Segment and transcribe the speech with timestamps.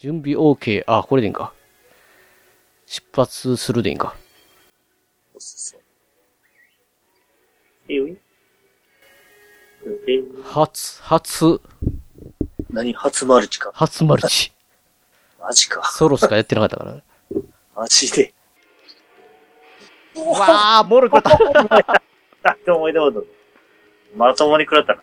[0.00, 0.82] 準備 OK。
[0.86, 1.52] あ、これでいいんか。
[2.86, 4.16] 出発するでいいんか。
[10.42, 11.60] 初、初、
[12.70, 12.94] 何？
[12.94, 13.72] 初マルチか。
[13.74, 14.52] 初マルチ。
[15.38, 15.84] マジか。
[15.84, 17.02] ソロしかやってなかったからね。
[17.76, 18.32] マジで。
[20.16, 22.00] わ あ、ボール食った。
[22.44, 23.26] あ、って思い出こと。
[24.16, 25.02] まともに食らったな。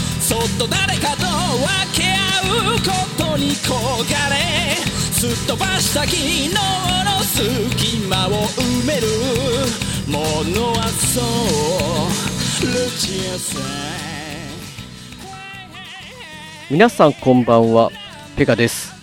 [0.31, 3.73] そっと誰かと分け合うことに焦
[4.09, 4.77] がれ
[5.11, 9.07] すっ飛ばした昨日の隙間を埋める
[10.07, 10.19] も
[10.57, 13.61] のはそうルチアさん
[16.69, 17.91] 皆さんこんばんは。
[18.37, 18.93] ペガです。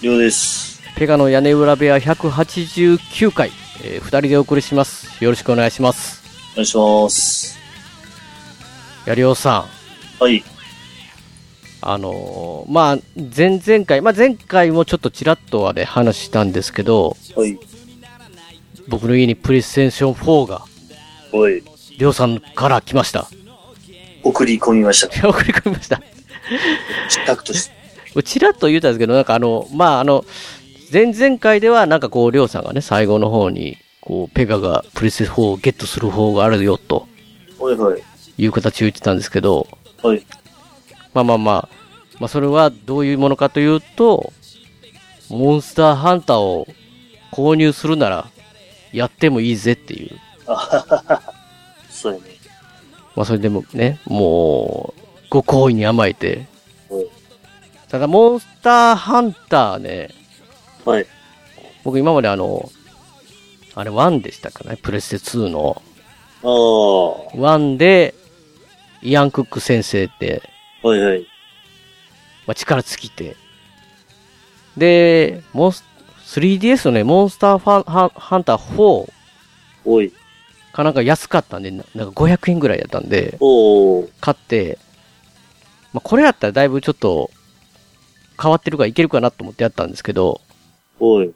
[0.00, 0.80] りょうです。
[0.96, 3.50] ペガの屋根裏部屋189回、
[3.84, 5.22] えー二人でお送りします。
[5.22, 6.22] よろしくお願いします。
[6.54, 7.58] お願いします。
[9.04, 9.66] やりおさ
[10.18, 10.24] ん。
[10.24, 10.42] はい。
[11.82, 17.58] あのーまあ、前々回、まあ、前回もちょっとちらっとはね、話したんですけど、はい。
[18.88, 20.64] 僕の家にプレイステーション4が、
[21.32, 21.62] おい。
[21.98, 23.28] りょうさんから来ました。
[24.22, 25.08] 送り込みました。
[25.28, 26.00] 送り込みました。
[27.26, 27.70] タクとし
[28.14, 28.22] て。
[28.22, 30.24] ちらっと言うたんですけど、なんかあの、まあ、あの、
[30.92, 37.06] 前々回ではなんかこう、りょうさんがね、最後の方に、こう、ペガがプレステ4をゲットする方があるよ、と
[37.58, 38.02] はいはい。
[38.38, 39.68] いう形を言ってたんですけど、
[40.02, 40.26] はい。
[41.14, 41.68] まあまあまあ、
[42.18, 44.32] まあそれはどういうものかというと、
[45.28, 46.66] モンスターハンターを
[47.32, 48.28] 購入するなら、
[48.92, 50.18] やってもいいぜっていう。
[51.88, 52.24] そうやね。
[53.14, 55.00] まあそれでもね、もう、
[55.30, 56.46] ご好意に甘えて。
[56.88, 57.06] はい。
[57.88, 60.10] ただ、モンスターハンターね、
[60.84, 61.06] はい。
[61.84, 62.70] 僕今まであの、
[63.74, 65.82] あれ1でしたかね、プレステ2の。
[66.42, 67.36] ああ。
[67.36, 68.14] 1で、
[69.02, 70.42] イアン・クック先生って、
[70.82, 71.26] はいはい。
[72.46, 73.36] まあ、力尽きて。
[74.76, 75.84] で、モンス、
[76.24, 79.12] 3DS のね、モンスターファンハンハンター4
[79.84, 80.12] おい。
[80.72, 83.38] かなんか安かったんで、ななんか500円ぐらいやったんで。
[84.20, 84.78] 買って、
[85.92, 87.30] まあ、これやったらだいぶちょっと
[88.40, 90.40] 変わってるからいけるかなと思ってやったんですけど、
[90.98, 91.26] おい。
[91.26, 91.34] う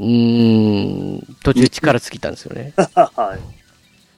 [0.00, 2.72] ーん、途中力尽きたんですよね。
[2.94, 3.40] はい。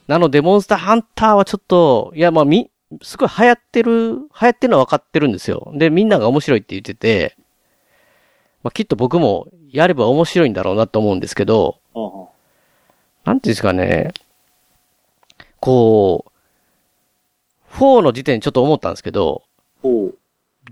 [0.07, 2.69] なので、モンスターハンターはちょっと、いや、まあ、み、
[3.01, 5.71] すごい流行ってる、流行ってるのは分かってるんですよ。
[5.75, 7.37] で、みんなが面白いって言ってて、
[8.63, 11.79] まあ、きっと僕もやれば面白いんだろうなと思うんですけど、
[13.23, 14.13] なんていうんですかね、
[15.59, 19.43] こう、4の時点でちょっと思ったんですけど。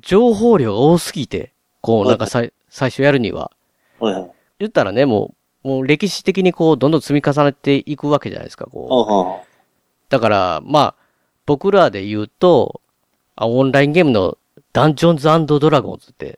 [0.02, 3.52] 情報量が多すぎて、こう、なんかさい最初やるには。
[4.60, 9.50] 言ったらね、もう、もう歴史的にこう、どんどん積み重ねていくわけじゃないですか、こう。
[10.10, 10.96] だから、まあ、
[11.50, 12.80] 僕らで言うと、
[13.36, 14.38] あオンラインゲームの
[14.72, 16.38] ダンジョンズドラゴンズって、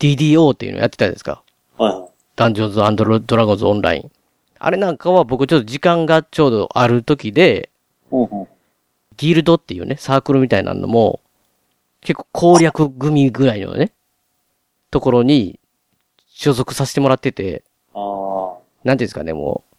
[0.00, 1.44] DDO っていうのやってたじゃないですか。
[1.78, 2.10] はいはい。
[2.34, 4.10] ダンジョンズドラゴンズオンライン。
[4.58, 7.70] あれなんかは僕ちょっと時間がちょうどある時で。
[9.16, 11.20] ギルドっていうね、サークルみたいなのも、
[12.00, 13.92] 結構攻略組ぐらいのね、
[14.90, 15.60] ところに
[16.26, 17.62] 所属させてもらってて、
[17.94, 18.58] ああ。
[18.82, 19.73] なんていうんですかね、もう。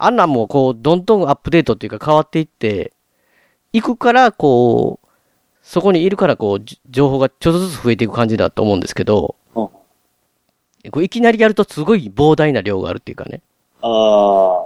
[0.00, 2.92] あんなんもこう、どんどんアップデートっていうか変わっていって、
[3.72, 5.08] 行くから、こう、
[5.62, 9.36] そこにいるから、こう、じ情報がちょっとずつ増えていく感じだと思うんですけど、
[10.90, 13.42] こういきなりやるとすごい膨大な量があるっていうかね。
[13.82, 14.62] あ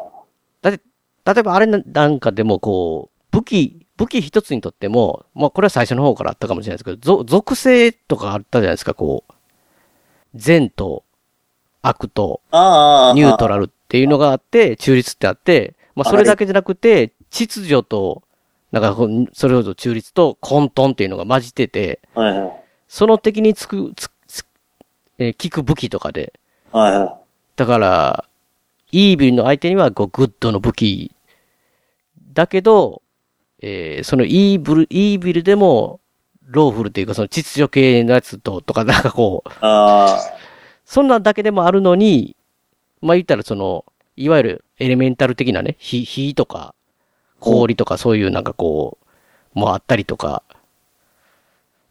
[0.60, 0.80] だって、
[1.24, 9.32] 例えばあれななんかでもこう、武器、武器一つにとっても、まあこれは最初の方からあったかもしれないですけど、ぞ属性とかあったじゃないですか、こう。
[10.34, 11.04] 善と
[11.82, 12.58] 悪とあ。
[12.58, 13.14] ああ。
[13.14, 18.22] ニュートラルっていうのがあって、中立ってあって、まあそれだけじゃなくて、秩序と、
[18.70, 18.96] なんか
[19.34, 22.52] それほど中立と混沌っていうのが混じってて、はいはい。
[22.88, 24.46] その敵につく、つつ
[25.18, 26.32] えー効く武器とかで、
[26.70, 27.14] はいはい。
[27.56, 28.24] だから、
[28.92, 31.14] evil の相手にはこう good の武器。
[32.32, 33.02] だけど、
[33.60, 36.00] えーその evil、evil でも、
[36.46, 40.18] lawful っていうかその秩序系のやつと、とかなんかこう、あ
[40.86, 42.36] そんなんだけでもあるのに、
[43.02, 43.84] まあ言ったらその、
[44.16, 46.74] いわゆるエレメンタル的なね、火、火とか、
[47.40, 48.98] 氷とかそういうなんかこ
[49.54, 50.42] う、もあったりとか、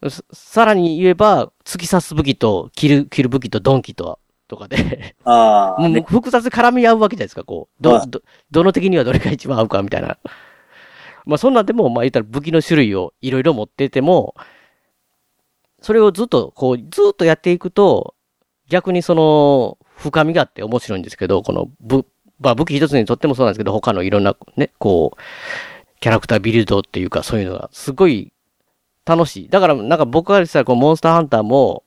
[0.10, 6.02] ささらに言えば、突き刺す武器と、切る、切る武器とドンキと、とかで、ああ、 もうね。
[6.02, 7.84] 複雑に絡み合うわけじゃないですか、こう。
[7.84, 10.18] ど、はいど、どの敵にはどれが一番合うかみたいな。
[11.26, 14.36] まあそんなんでも、まあ言ったら武器の種類をいろいろ持ってても、
[15.82, 18.16] それをずっと、こう、ずっとやっていくと、
[18.68, 22.06] 逆にその、深みがあって面白いんですけど、この武、
[22.40, 25.20] まあ武器一つにとってもそうなんですけど、他のいろんなね、こう、
[26.00, 28.34] キャラクタービルドっていうかそういうのがすごい
[29.06, 29.50] 楽しい。
[29.50, 31.84] だからなんか僕からしたらこうモンスターハンターも、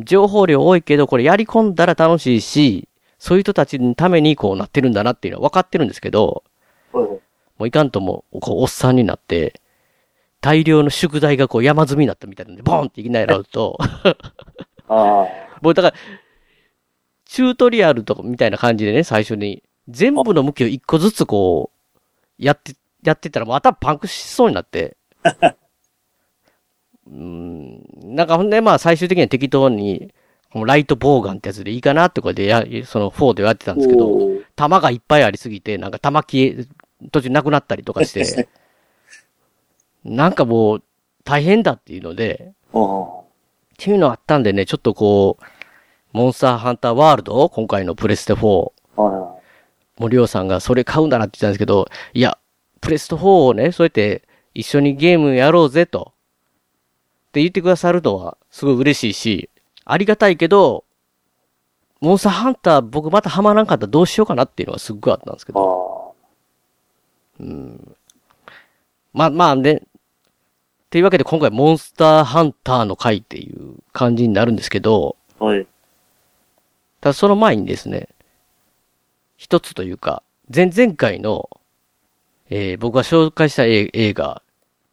[0.00, 2.88] 情報量多いけど、これやり込んだら楽しいし、
[3.18, 6.44] そういう人たちのためにこうなってるんだなっていうのは分かってるんですけど、
[6.92, 9.60] もういかんとも、こう、おっさんになって、
[10.40, 13.78] 大量の宿題がこう山積みになったみたいなんで、ボンっていきなりなると、
[14.88, 15.26] あ
[15.62, 15.96] もうだから、
[17.34, 22.00] チュートリアルとかみたいな感じでね、最初に、全部の向きを一個ずつこう、
[22.38, 24.96] やって、やってたらもう頭パンクしそうになって。
[27.08, 30.14] うーん、なんかほんでまあ最終的には適当に、
[30.52, 33.74] このライトボウガンってやつでいいかなってこれでや、その4でやってたあ。
[33.74, 34.16] んですけど、
[34.54, 36.66] 弾がいっぱいありすぎて、なんか弾消え、
[37.10, 38.48] 途中なくなったりとかして、
[40.04, 40.82] なんかもう
[41.24, 42.52] 大変だっていうので。
[43.74, 45.44] っていうのあったんでね、ちょっとこう、
[46.14, 47.48] モンスターハンターワールド？
[47.48, 49.42] 今回のプレステ4、はいはい。
[50.00, 52.38] 森尾さんがそれ買うんだなって言ったんですけど、いや、
[52.80, 54.22] プレステ4をね、そうやって
[54.54, 56.12] 一緒にゲームやろうぜと、
[57.30, 59.50] って言ってくださるのはすごい嬉しいし、
[59.84, 60.84] ありがたいけど、
[62.00, 66.14] モンスターハンター僕またハマらんかったらどうしようかなっていうのはすっごいあったんですけど、
[67.40, 67.44] あ
[69.12, 69.80] まあまあね、っ
[70.90, 75.44] ていうわけで今回モンスターハンターの回っていう感じになるんですけど、あ。
[75.46, 75.66] はい。
[77.04, 78.08] ただその前にですね、
[79.36, 81.50] 一つというか、前々回の、
[82.48, 84.40] えー僕が紹介した映映画、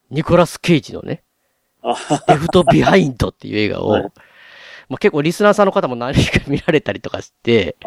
[0.10, 1.24] ニコラス・ケイジのね、
[1.82, 1.96] あ
[2.28, 4.04] レフト・ビハインドっていう映画を、はい。
[4.90, 7.78] まあ、結構リスナーさんの方も何人か見られたりとかして、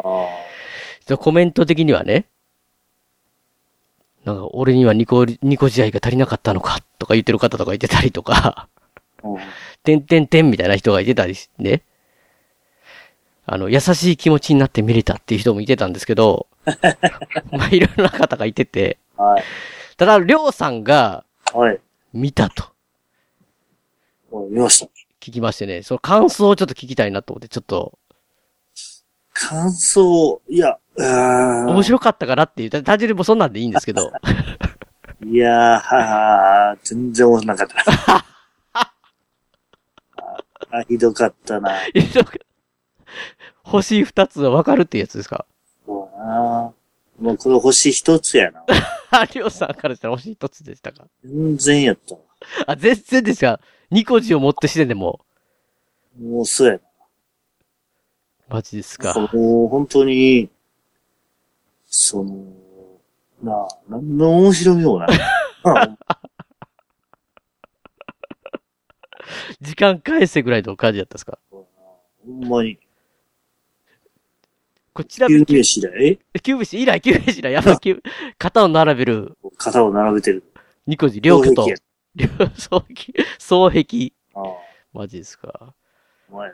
[1.19, 2.25] コメント的にはね、
[4.23, 8.69] なんか俺にはニコ、ニコジ愛が足りなかったのかとか言ってる方とかいてたりとか、
[9.23, 9.37] うん。
[9.85, 11.83] てんてんてんみたいな人がいてたりしてね。
[13.47, 16.47] あの、優しい気持ちになって見れたっていう人もいてたんですけど、
[17.51, 19.43] まあ、いろいろな方がいてて、はい。
[19.97, 21.79] ただ、りょうさんがはい。
[22.13, 22.65] 見たと
[24.31, 24.91] お見ました。
[25.21, 27.97] 聞きましてね、その感想をちょっと聞きたいなと思って、ちょっと、
[29.33, 34.11] 感想、いや、うーん面白かったかなっていう、た単純にもうそんなんでいいんですけど、
[35.25, 38.25] いやー、はは全然面白なかった。
[40.77, 41.71] あ、ひどかったな。
[43.65, 45.45] 星二つはわかるってやつですか？
[45.85, 46.73] そうな。
[47.19, 48.63] もうこれ星一つやな。
[49.11, 51.07] あ、りょうさんからしたら星一つでしたか？
[51.23, 52.21] 全然やったわ。
[52.67, 53.59] あ、全然ですか？
[53.89, 55.25] ニコジを持ってしてでも、
[56.21, 56.79] もうそうや
[58.47, 59.13] マジですな。
[59.13, 59.19] か。
[59.33, 60.49] もう本当に、
[61.87, 62.35] その、
[63.41, 65.09] なあ、なんの面白みもない。
[65.63, 65.95] あ
[69.59, 71.39] 時間返せぐらいの感じだったんですか？
[71.49, 71.65] ほ
[72.27, 72.77] んまに、
[74.95, 75.81] こちらキューブシ
[76.81, 78.01] 以来、キューブシ以来、やっぱキュー
[78.37, 80.41] 肩を並べる、肩を並べてる。
[80.87, 81.67] ニコジ、両巨と。
[82.15, 84.13] 両、両、双璧、双璧。
[84.33, 84.43] ああ、
[84.93, 85.73] マジですか。
[86.31, 86.45] ま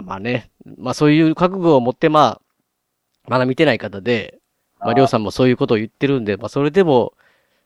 [0.00, 0.50] あまあね。
[0.76, 4.40] まあそういう覚悟を持って、まあ、まだ見てない方で、
[4.80, 7.14] まあ、りょうさんもそういうことを言ってるんで、まあそれでも、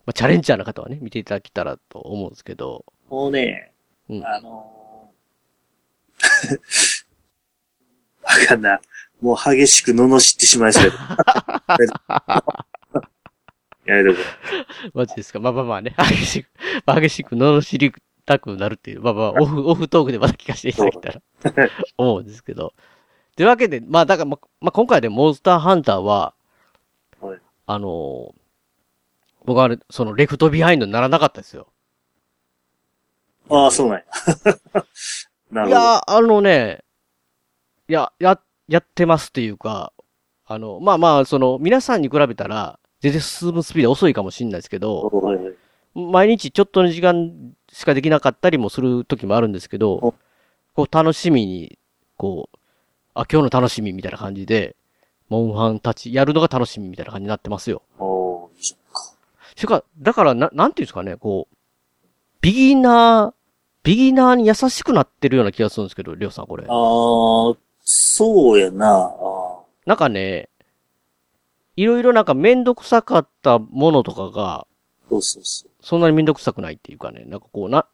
[0.05, 3.73] まあチャレンジャーな方はね、見ていただけたらと思うんですけど、もうね、
[4.11, 4.27] うん。
[4.27, 6.59] あのー、
[8.43, 8.81] わかんない。
[9.23, 10.93] もう激しく罵ってしまいそうや。
[13.85, 14.25] やめとこ
[14.95, 15.41] マジですか？
[15.41, 16.49] まあまあまあね、激しく、
[16.85, 17.93] まあ激しく罵り
[18.27, 22.75] たくなるっていう、まあまあ、オフ、オフトークでまた聞かせていただけたら、思うんですけど。
[23.37, 26.35] というわけで、まあだから、まあ、まあ今回でモンスターハンターは、
[27.21, 28.43] はいあのー
[29.45, 31.67] 僕はあれ、そのレフトビハインドにならなかったですよ。
[33.51, 33.57] う。
[33.57, 34.05] ああ、そうなんや。
[35.51, 35.67] なるほど。
[35.67, 36.85] いや、あのね、
[37.89, 39.93] いや、や、やってますっていうか、
[40.47, 45.55] あの、まあまあ、その、皆さんに比べたら、全然進むスピード遅いかもしれないですけど、はいはい。
[45.95, 47.33] 毎日ちょっとの時間
[47.71, 50.15] しかできなかったりもする時もあるんですけどお、
[50.75, 51.79] こう楽しみに、
[52.17, 52.59] こう、
[53.15, 54.77] あ、今日の楽しみみたいな感じで、
[55.29, 57.83] モンハンたちやるのが楽しみみたいな感じになってますよ。
[57.99, 59.03] おー、いいじゃんか。
[59.57, 61.57] それから、だからな、なんていうんですかね、こう、
[62.41, 63.35] ビギナー、
[63.83, 66.65] ビギナーに優しくなってるような気がするんですけど、りょうさんこれ。
[66.69, 67.57] ああ、
[67.95, 69.13] そうやな。
[69.85, 70.49] なんかね、
[71.77, 74.67] いろいろなんかめんどくさかったものとかが、
[75.11, 75.71] そうそうそう。
[75.83, 77.87] そんなにめんどくさくないっていうかね、なんかこうな、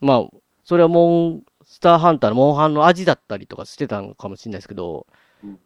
[0.00, 5.06] まあ、それはモンスターハンターのモンハンの味だったりとかしてたのかもしれないですけど、
[5.42, 5.58] うん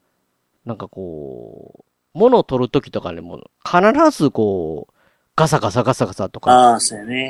[0.64, 4.94] なんかこう、物を取るときとかね、もう必ずこう、
[5.35, 6.78] ガサガサガサガサとか、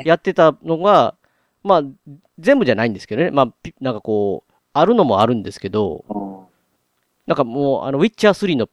[0.05, 1.15] やってたのが、
[1.63, 1.83] まあ、
[2.39, 3.31] 全部じゃないんですけどね。
[3.31, 4.46] まあ、ピなんかこう、
[4.79, 6.45] あるのもあるんですけど、うん。
[7.25, 8.69] なんかもう、あの、ウィッチャー3の、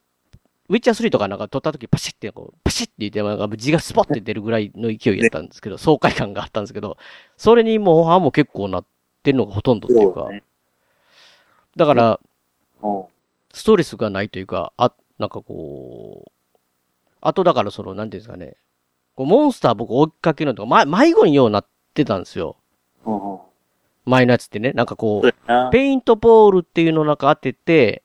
[0.69, 6.97] ウィッチャー3とかなんか撮った時パシッてこう、パシッて言って、なんか字がスポッて出るぐらいの勢いやったんですけど、爽快感があったんですけど、
[7.37, 8.85] それにもうハンも結構なっ
[9.23, 10.29] てるのがほとんどっていうか。
[11.75, 12.19] だから、
[12.81, 13.05] うん。
[13.53, 16.31] ストレスがないというか、あ、なんかこう、
[17.21, 18.57] あとだからその、なんていうんですかね、
[19.15, 22.57] こうモンスター僕追いかけるのとか、ま、迷子にようなってたんですよ。
[24.05, 25.71] 前のやつってね、なんかこう。
[25.71, 28.03] ペイントボールっていうのをなんか当てて、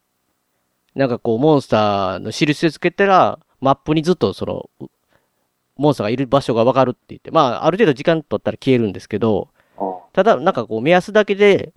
[0.95, 4.87] なんかこう、モンスターの印をつけたら、マップにずっとその、う
[5.77, 9.61] モンスターがいる場所がわかるって言って、まあ、ある程度時間取ったら消えるんですけど、うん
[10.13, 11.73] ただ、なんかこう、目安だけで、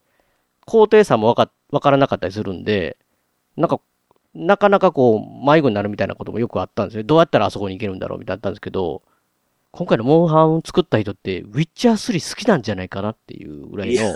[0.65, 2.98] 高低差もわか、わからなかったりするんで、
[3.56, 3.80] なんか、
[4.34, 7.03] なかなかこう、迷子になるみたいなこともよくあったんですよ。
[7.03, 9.03] どうやったらあそこに行けるんだろうみたいなのあったんですけど、
[9.75, 14.13] 今回のモンハン作った人って、ウィッチャー3好きなんじゃないかなっていうぐらいいの、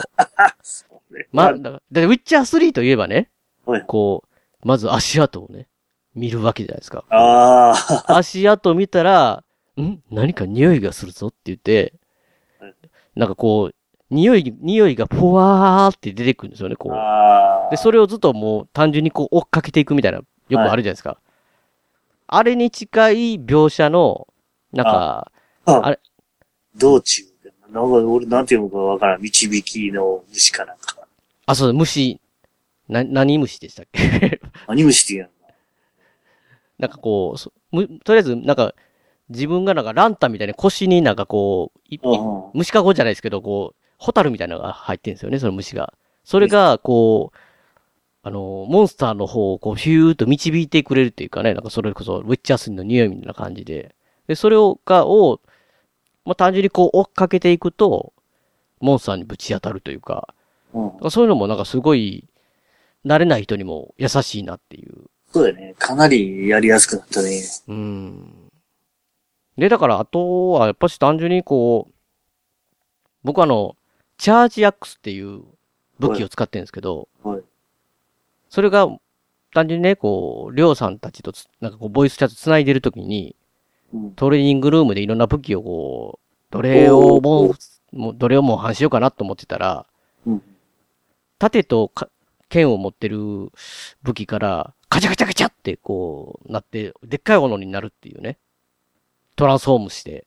[1.32, 3.32] まあ、だからでウィッチャー3といえばね、
[3.66, 3.84] はい。
[3.88, 4.24] こ
[4.64, 5.68] う、まず足跡をね、
[6.14, 7.06] 見るわけじゃないですか。
[7.10, 7.74] あ
[8.06, 9.44] あ、 足跡見たら、
[9.82, 9.98] ん？
[10.12, 11.94] 何か匂いがするぞって言って
[12.60, 12.76] はい、
[13.16, 13.76] なんかこう、
[14.12, 17.72] 匂い、匂いがふわーって出てくるんですよね、こう。
[17.72, 21.20] で、それをずっともう単純にこう追っかけていくみたいな、よくあるじゃないですか。
[22.28, 24.28] あれに近い描写の、
[24.72, 25.32] なんか、
[25.68, 26.00] ああれ
[26.76, 27.52] 道中で。
[27.70, 29.22] なんか俺なんていうのかわからん。
[29.22, 30.98] 導きの虫かなんか。
[31.46, 32.20] あ、そう、虫、
[32.88, 34.40] な、何虫でしたっけ？
[34.68, 35.32] 何虫って言うの
[36.80, 38.74] なんかこうそむ、とりあえず、なんか、
[39.30, 42.00] 自分がなんかランタンみたいな腰になんかこう、い
[42.54, 45.94] 虫かごじゃないですけど、こう、ホタルみたいなのが入ってるんですよね、その虫が。
[46.24, 47.38] それが、こう、
[48.24, 53.96] あの、モンスターの方をこう、ヒューッと導いてくれるっていうかね、なんかそれこそ、ウィッチャースの匂いみたいな感じで。
[54.28, 55.42] で、それを、が、を、
[56.28, 58.12] まあ、単純にこう、追っかけていくと、
[58.82, 60.34] モンスターにぶち当たるというか、
[60.74, 61.10] うん。
[61.10, 62.26] そういうのもなんかすごい、
[63.06, 65.06] 慣れない人にも優しいなっていう。
[65.32, 65.74] そうだよね。
[65.80, 67.42] かなりやりやすくなったね。
[67.70, 68.52] うん。
[69.58, 71.94] で、だから、あとは、やっぱし単純にこう、
[73.24, 73.78] 僕あの、
[74.18, 75.44] チャージアックスっていう
[76.00, 77.42] 武器を使ってるんですけど、はい。
[78.50, 78.90] それが、
[79.54, 83.37] 単純にね、こう、りょうさんたちとつ、なんかこう、ボイスチャット繋いでるときに、うん。
[84.16, 87.56] トレーニングルームでいろんな武器をこう、どれをもう、
[88.16, 89.86] どれをもう反しようかなと思ってたら、
[90.26, 90.42] うん。
[91.40, 92.10] 盾とか
[92.50, 93.20] 剣を持ってる
[94.04, 98.38] 武器から、カチャカチャカチャってこう、なって、でっかいものになるっていうね。
[99.36, 100.26] トランスフォームして。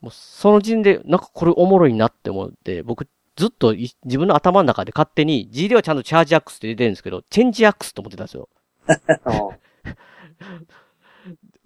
[0.00, 8.48] もうその時点で、なんかこれおもろいなって思って、僕ずっとい自分の頭の中で勝手に G ではちゃんとチャージアックスって出てるんですけど、チェンジアックスと思ってたんですよ。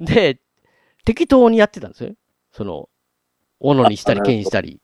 [0.00, 0.40] で、
[1.04, 2.14] 適当にやってたんですよ。
[2.52, 2.88] その、
[3.60, 4.80] 斧にしたりあ剣にしたり。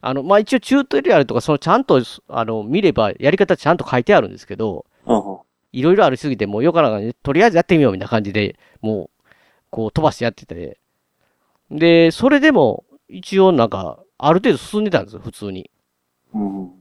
[0.00, 4.86] あの、まあ、一応チュートリアルとか、そのちゃんと、あの、見ればやり方ちゃんと書いてあるんですけど、
[5.72, 9.24] いろいろありすぎて、もうよからないとりあえずやってみようみたいな感じで、もう、
[9.70, 10.78] こう飛ばしてやってて。
[11.70, 15.70] で、それでも、一応なんか、ある程度進んでたんですよ、普通に。
[16.32, 16.72] うん。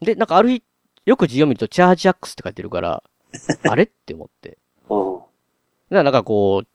[0.00, 0.62] で、なんかある日、
[1.06, 3.02] よく字を見ると、チャージアックスって書いてるから、
[3.68, 3.84] あれ？
[3.84, 4.58] って思って。
[4.88, 5.28] おうだか
[5.90, 6.68] らなんかこう、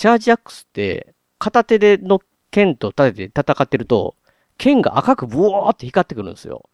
[0.00, 4.16] チャージアックスって、片手での剣と盾で戦ってると、
[4.56, 6.70] 剣が赤くブワーって光ってくるんですよ。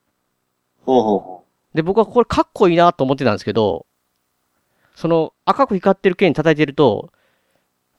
[0.87, 3.85] おうおで、僕はこれかっこいいなと思ってたんですけど、
[4.95, 7.11] その赤く光ってる剣叩いてると、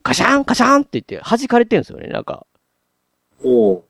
[0.01, 2.47] ガシャンガシャンって言って弾かれてるんですよね、なんか。
[3.41, 3.83] うおう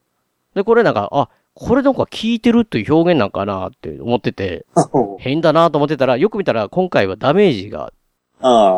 [0.56, 4.66] で、これなんか、あ、これなんか効いてるという表現なんかなって思ってて、
[5.22, 7.94] 変だなと思ってたら、よく見たら今回はダメージが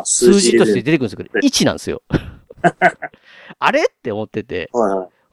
[0.04, 2.02] 数字としてで出てくるんですけど、1なんですよ。
[3.60, 3.82] あれ？
[3.82, 4.70] って思ってて。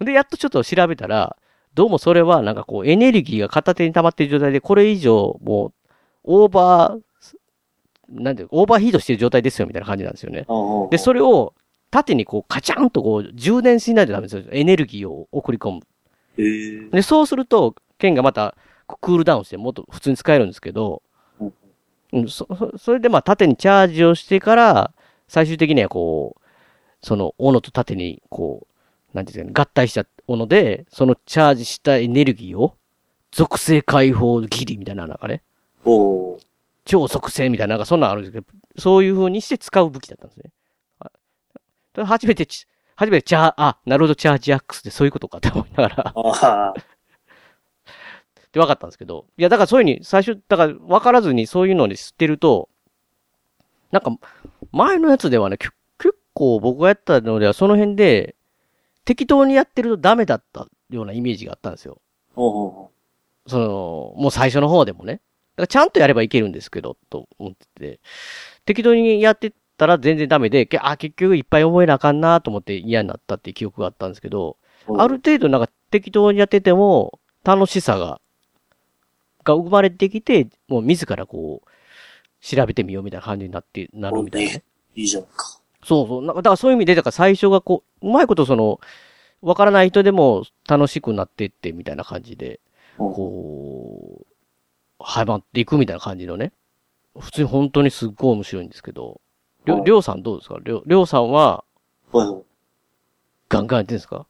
[0.01, 1.37] で、やっとちょっと調べたら、
[1.75, 5.73] どうもそれはなんかこうエネルギーが片手に溜まっている状態で、これ以上もう、
[6.25, 7.01] オーバー、
[8.09, 10.47] なんで、オーバーヒートしてる状態ですよみたいな感じなんですよね。
[10.91, 11.55] で、それを
[11.91, 14.45] 縦にこうカチャンとこう充電しないとダメですよ。
[14.51, 15.81] エネルギーを送り込む。
[16.39, 18.55] えーで、そうすると、剣がまた
[18.87, 21.03] クールダウンしてもっと普通に使えるんですけど、
[22.13, 22.47] うんそ
[22.79, 24.93] それでまあ縦にチャージをしてから、
[25.29, 26.46] 最終的にはこう、
[27.03, 28.67] その斧と縦にこ
[29.13, 32.77] う、なんていうんですかね、合体した斧で、そのチャージしたエネルギーを、
[33.33, 35.43] 属性解放ギリみたいな、なんかね、
[35.85, 36.39] おう
[36.85, 38.47] 超属性みたいな、なんかそんなのあるんですけど、
[38.79, 40.51] そういう風にして使う武器だったんですね。
[42.05, 46.15] 初めてち、初めてチャー、あ、なるほど、チャージアックスってそういうことかって思いながら、
[46.71, 46.75] っ
[48.51, 52.69] て分かったんですけど、いや、だからそういうふうに、最初、だから分からずにそういうのに知ってると、
[53.91, 54.11] なんか、
[54.73, 55.76] 前のやつではね、き結
[56.37, 58.37] 構僕がやったのでは、その辺で、
[59.07, 61.99] 適当にやってるとダメだったようなイメージがあったんですよ。
[62.35, 62.91] ほうほうほ
[63.47, 65.15] その、もう最初の方でもね。
[65.15, 65.23] だか
[65.63, 68.01] らちゃんとやればいけるんですけど、と思ってて。
[68.67, 78.21] 適当にやってたら全然ダメで、けあ、結局いっぱい覚えなあかんなと思って嫌になったっていう記憶があったんですけど、うある程度なんか適当にやってても、楽しさが、
[79.45, 81.71] が生まれてきて、もう自らこう、
[82.45, 84.65] 調べてみようみたいな感じになって、なるみたいなね。
[84.95, 85.61] いいじゃんか。
[85.87, 86.23] そうそう。
[86.23, 88.81] なんかだからそういう意味で、だから最初がこう、うまいことその、
[89.41, 92.61] わからない人でも楽しくなってってみたいな感じで、
[92.99, 94.27] うんこう、
[94.99, 96.53] はまっていくみたいな感じのね。
[97.19, 99.21] 普通に本当にすっごい面白いんですけど、
[99.65, 100.59] りょ、はいりょうさんどうですか？
[100.63, 101.65] りょう、りょうさんは
[102.13, 102.43] はいはい。
[103.49, 104.27] ガンガンやってるんですか？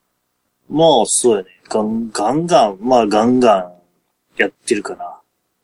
[0.69, 1.49] まあ、そうやね。
[1.69, 3.73] ガン、ガンガン、まあ、ガンガン
[4.37, 5.21] やってるかな。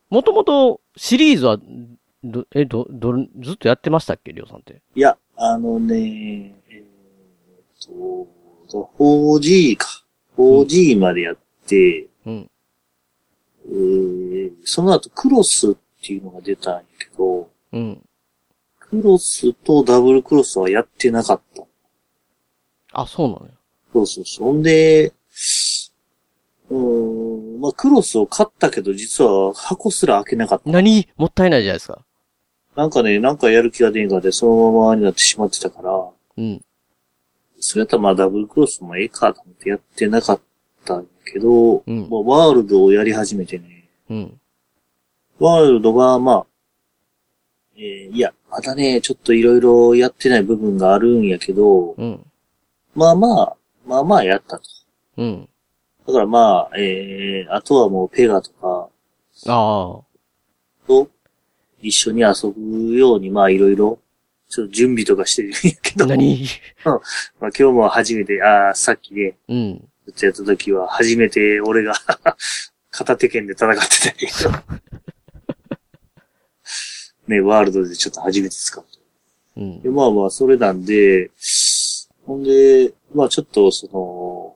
[0.09, 1.57] もともとシリーズは、
[2.23, 4.31] ど、え、ど、ど、ずっとやってましたっけ？
[4.31, 4.81] りょうさんって。
[4.95, 7.87] いや、あのね、えーっ
[8.69, 9.87] と、4G か。
[10.37, 11.37] 4G までやっ
[11.67, 12.49] て、うん。
[13.65, 18.01] えーその後クロスっていうのが出たんやけど、うん。
[18.79, 21.63] クロスとダブルクロスはやってなかった。
[22.93, 23.51] あ、そうなのよ。
[23.91, 24.47] そうそうそう。
[24.47, 25.13] ほんで、
[26.69, 30.69] うーん、まあ、クロスを買ったけど、実は箱すら開けなかった。
[30.69, 31.07] 何？
[31.17, 32.05] もったいないじゃないですか。
[32.75, 35.91] なんかね、なんかやる気が出んかで、そのままになってしまってたから、
[36.37, 36.61] うん。
[37.59, 40.41] それやったらまあダブルクロスもええかと思ってやってなかっ
[40.83, 44.39] たんやけど、うんまあワールドをやり始めてね、うん。
[45.39, 46.45] ワールドがまあ、
[47.75, 52.25] えーいや、まだね、ちょっといろいろやってない部分があるんやけど、うん。
[52.95, 54.63] まあまあ、まあまあやったと。
[55.17, 55.49] うん。
[56.05, 58.89] だからまあ、えー、あとはもうペガとか
[59.47, 60.87] ああ。
[60.87, 61.09] と
[61.83, 63.99] 一緒に遊ぶようにまあいろいろ、
[64.49, 66.45] ちょっと準備とかしてるんやけど、何？
[66.85, 66.99] まあ
[67.39, 69.87] 今日も初めて、ああ、さっきね、うん。
[70.05, 71.93] ずっとやった時は、初めて俺が
[72.91, 74.51] 片手剣で戦ってたけど。
[77.27, 78.89] ね、ワールドでちょっと初めて使った。
[79.57, 79.89] うんで。
[79.89, 81.31] まあまあ、それなんで、
[82.25, 84.55] ほんで、まあちょっとその、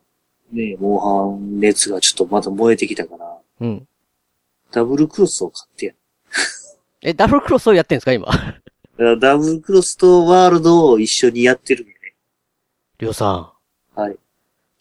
[0.52, 3.88] ね、モンハン熱がちょっとまた燃えてきたから、うん。
[4.72, 5.94] ダブルクロスを買ってや
[7.02, 8.28] え、ダブルクロスをやってんですか今？
[9.20, 12.16] ダブルクロスとワールドを一緒にやってるんよね。
[13.00, 13.32] りょうさ
[13.96, 14.00] ん。
[14.00, 14.18] はい。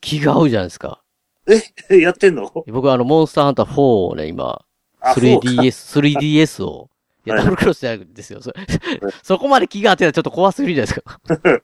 [0.00, 1.02] 気が合うじゃないですか。
[1.90, 2.00] え？
[2.00, 2.50] やってんの？
[2.66, 4.64] 僕はあの、モンスターハンター4をね、今、
[5.00, 6.88] あ、そうか 3DS、3DS を、
[7.26, 8.40] いや、はいダブルクロスじゃないんですよ。
[8.40, 8.52] そ
[9.22, 11.00] そこまで気が合ってたらちょっと怖すぎるじゃないで
[11.34, 11.62] すか。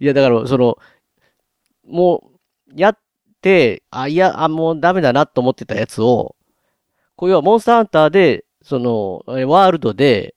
[0.00, 0.76] いや、だから、その、
[1.86, 2.30] も
[2.68, 2.98] う、やっ
[3.40, 6.34] て、あ、いや、あ、もうダメだなと思ってたやつを、
[7.14, 10.34] こう要はモンスターハンターで、その、えワールドで、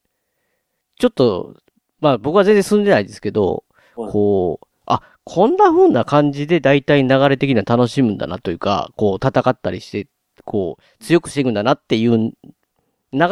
[0.99, 1.55] ちょっと、
[1.99, 3.63] まあ僕は全然住んでないですけど、
[3.95, 10.07] はいこう、あ、こんな風な感じで大体流れ的には楽しむんだなというか、こう戦ったりして、
[10.45, 12.33] こう強くしていくんだなっていう流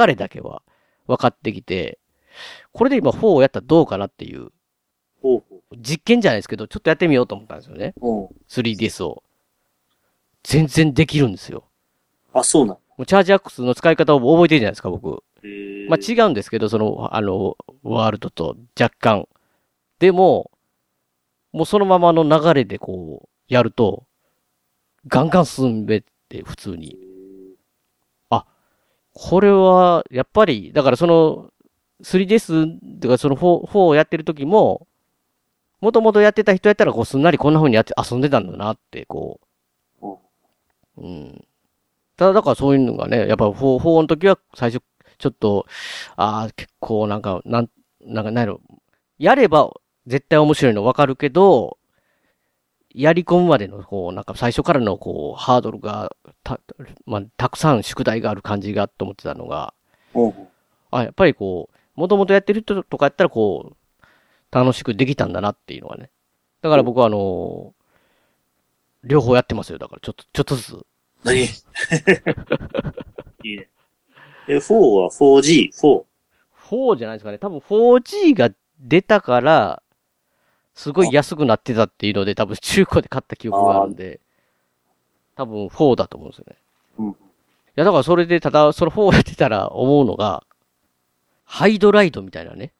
[0.07, 0.63] れだけは
[1.05, 1.99] 分かってきて、
[2.71, 4.49] これで今4をやったらどうかなっていう
[5.77, 7.93] 実験じゃないですけど、ちょっとやってみようと思ったんですよね。
[8.01, 8.09] う。
[8.09, 8.27] うん。
[8.49, 9.21] 3DS を。
[10.43, 11.65] 全然できるんですよ。
[12.33, 12.77] あ、そうなん。
[12.97, 15.23] もうチャージアックスの使い方を覚えてるじゃないですか、僕。
[15.43, 19.27] えー、まあ違うんですけど、その、あの、ワールドと若干。
[19.99, 20.51] でも、
[21.53, 24.05] もうそのままの流れでこう、やると、
[25.07, 27.07] ガンガン進めて、普通に。
[29.19, 31.49] これは、やっぱり、だからその、
[32.03, 34.87] 3DS とかその4、4をやってる時も、
[35.81, 39.39] もともとやってた人やったら、こう、すんなりこんな風にやって遊んでたんだなって、こ
[40.03, 40.07] う。
[40.97, 41.46] うん。
[42.17, 44.83] ただ、だからそういうのがね、やっぱ4、4の時は最初、
[45.17, 45.65] ちょっと、
[46.15, 47.69] ああ、結構なんか、なん、
[48.01, 48.61] なんか、なんやろ、
[49.17, 49.71] やれば
[50.07, 51.77] 絶対面白いのわかるけど、
[52.93, 56.59] やり込むまでの、こう、なんか最初からの、こう、ハードルが、た、
[57.05, 59.73] まあ、たくさん宿題がある感じがと思ってたのが、
[60.91, 63.77] あ、やっぱりこう、もともとやってる人とかやったら、こう、
[64.51, 66.09] 楽しくできたんだなっていうのがね。
[66.61, 67.73] だから僕はあの
[69.03, 69.77] 両方やってますよ。
[69.77, 70.85] だからちょっと、ちょっとずつ。
[71.23, 71.43] 何？
[73.43, 73.69] いいね。
[74.47, 76.03] え、4は 4G、4。
[76.69, 77.37] 4じゃないですかね。
[77.37, 78.49] 多分 4G が
[78.79, 79.81] 出たから、
[80.73, 84.19] すごい安くなってたっていうので、多分中古で買った記憶があるんで、
[85.35, 86.57] 多分4だと思うんですよね。
[86.99, 87.09] うん。
[87.09, 87.15] い
[87.75, 90.43] や、だからそれで、ただ、その4やってたら思うのが、
[91.45, 92.73] ハイドライドみたいなね。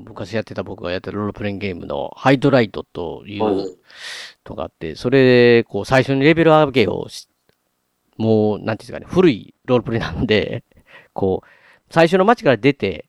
[0.00, 3.78] 昔やってた僕がやってるロールプレイングゲームのハイドライトといはいう
[4.46, 5.24] のがあって、それ
[5.62, 7.28] で、こう、最初にレベル上げをし、
[8.16, 10.64] もう、なんていうんですかね、古いロールプレイなんで、
[11.12, 13.06] こう、最初の街から出て、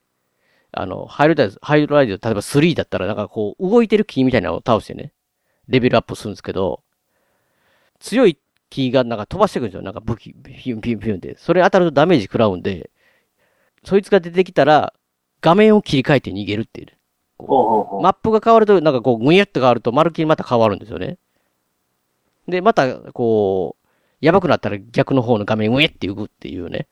[0.72, 5.13] あの、ハイドライト、ハイドライト、例えば3だったら、なんかこう、動いてる木みたいなのを倒してね、
[5.67, 6.84] レベルアップするんですけど、
[8.00, 9.82] 強い木がなんか飛ばしてくるんですよ。
[9.84, 11.38] なんか武器、ピュンピュンピュンで。
[11.38, 12.89] それ当たるとダメージ食らうんで、
[13.84, 14.93] そいつが出てきたら、
[15.43, 16.97] 画面を切り替えて逃げるっていうね。
[17.38, 18.01] ほう。
[18.01, 21.17] マップが変わると、なんかこう、ぐにゃっと変わると、まるっきりまた変わるんですよね。
[22.47, 23.88] で、また、こう、
[24.21, 26.88] やばくなったら逆の方の画面、ぐにゃって浮くっていうね、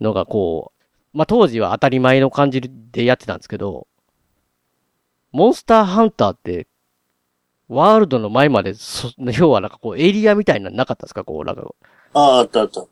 [0.00, 0.72] のがこ
[1.14, 2.60] う、まあ、当時は当たり前の感じ
[2.90, 3.86] でやってたんですけど、
[5.30, 6.66] モンスターハンターって、
[7.68, 11.22] ワールドの前まで、そ 要はなんかこう、エリアみたいなのなかったですか？
[11.24, 11.62] こう、なんか、
[12.14, 12.84] ああ、あったあった。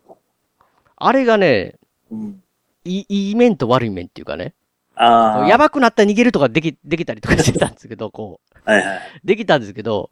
[0.96, 1.77] あれがね、
[2.11, 2.42] うん。
[2.85, 4.55] いい、いい面と悪い面っていうかね、
[5.01, 5.49] ああ。
[5.49, 9.01] やばくなったら逃げるとかでき、できたりとかしてたんですけど、こう、はいはい。
[9.25, 10.11] できたんですけど、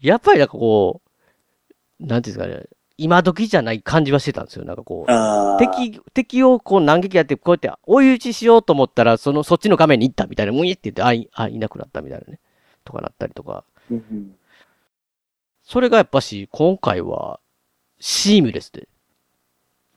[0.00, 1.02] やっぱりなんかこ
[2.00, 4.64] う、なんていうんですかね、今時じゃない感じはしてたんですよ。
[4.64, 5.58] なんかこう。
[5.58, 12.38] 敵、敵をこう何撃やって、こうやって追い打ちしようと思ったら、その、そっちの画面に行ったみたいな、むいって言って、あ、い、あ、いなくなったみたいなね。
[12.84, 13.64] とかなったりとか。
[15.62, 17.40] それがやっぱし、今回は、
[17.98, 18.86] シームレスで、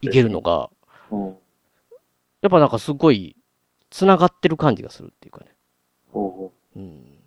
[0.01, 0.69] いけるのが、
[1.12, 1.27] うん。
[2.41, 3.36] やっぱなんかすごい、
[3.93, 5.56] 繋がってる感じがするっていうかね。
[6.12, 7.19] ほうほうん。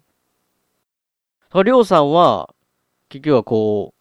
[1.53, 2.53] だりょうさんは、
[3.09, 3.95] 結局はこ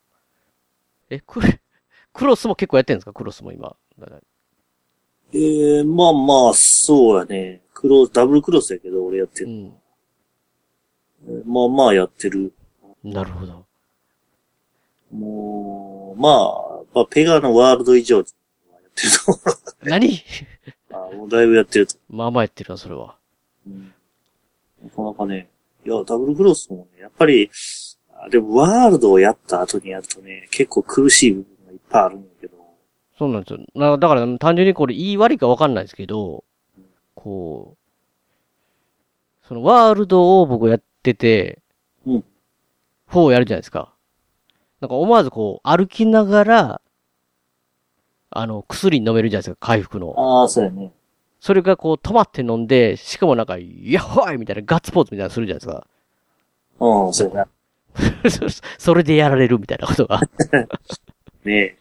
[1.10, 1.62] う、え、クレ、
[2.12, 3.14] クロスも結構やってるんですか？
[3.14, 3.76] クロスも今。
[4.00, 4.24] だからう。
[5.34, 7.62] ええまあまあ、そうやね。
[7.74, 9.48] クロス、ダブルクロスやけど、俺やってる。
[9.48, 9.78] うん。
[11.28, 12.54] えーまあまあやってる。
[13.04, 13.66] なるほど。
[15.12, 18.32] もう、まあ、まあ、ペガのワールド以上やって
[19.04, 19.12] る
[19.84, 19.90] と。
[19.90, 20.20] 何？
[21.16, 21.96] もうだいぶやってると。
[22.10, 23.16] まあまあやってるな、それは。
[23.68, 23.94] うん。
[24.84, 25.50] なかなかね、
[25.86, 27.50] いや、ダブルクロスもね、やっぱり、
[28.14, 32.56] あでもワールドをやった後にやるとね、結構苦しい部分がいっぱいあるんだけど、
[33.18, 33.60] そうなんですよ。
[33.76, 36.44] なだから単純にこれ言い悪いかわかんないですけど、
[37.14, 37.78] こ
[39.44, 41.62] う、そのワールドを僕やってて、
[42.06, 42.24] うん。
[43.10, 43.94] 4やるじゃないですか。
[44.82, 46.82] なんか思わずこう、歩きながら、
[48.32, 50.14] あの、薬飲めるじゃないですか、回復の。
[50.18, 50.92] ああ、そうやね。
[51.46, 55.86] それがこう、止まって飲んで、しかもなんか、やっほーいみたいなガッツポーズみたいなのするじゃないですか。
[56.80, 57.48] うん、そうやな。
[58.80, 60.22] それでやられるみたいなことが。
[61.46, 61.78] ねえ。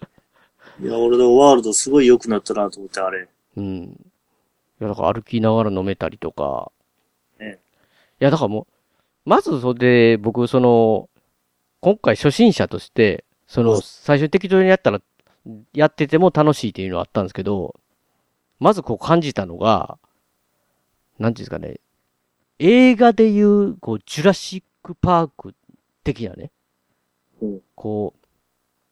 [0.83, 3.27] いや、俺のワールドすごい良くなったなと思って、あれ。
[3.57, 3.85] うん。
[3.85, 3.97] い
[4.81, 6.71] や、だから歩きながら飲めたりとか。
[7.41, 7.59] ね
[8.21, 8.67] いや、だからも
[9.25, 11.09] う、まずそれで、僕、その、
[11.81, 15.01] 今回初心者として、その、うん最初に適当にやったら、
[15.73, 17.77] やってても楽しいっていうのはあったんですけど、
[18.65, 19.99] まずこう感じたのが、
[21.19, 21.81] なんていうんですかね、
[22.59, 25.55] 映画でいう、こう、ジュラシックパーク
[26.03, 26.51] 的なね、
[27.43, 28.27] うんこう、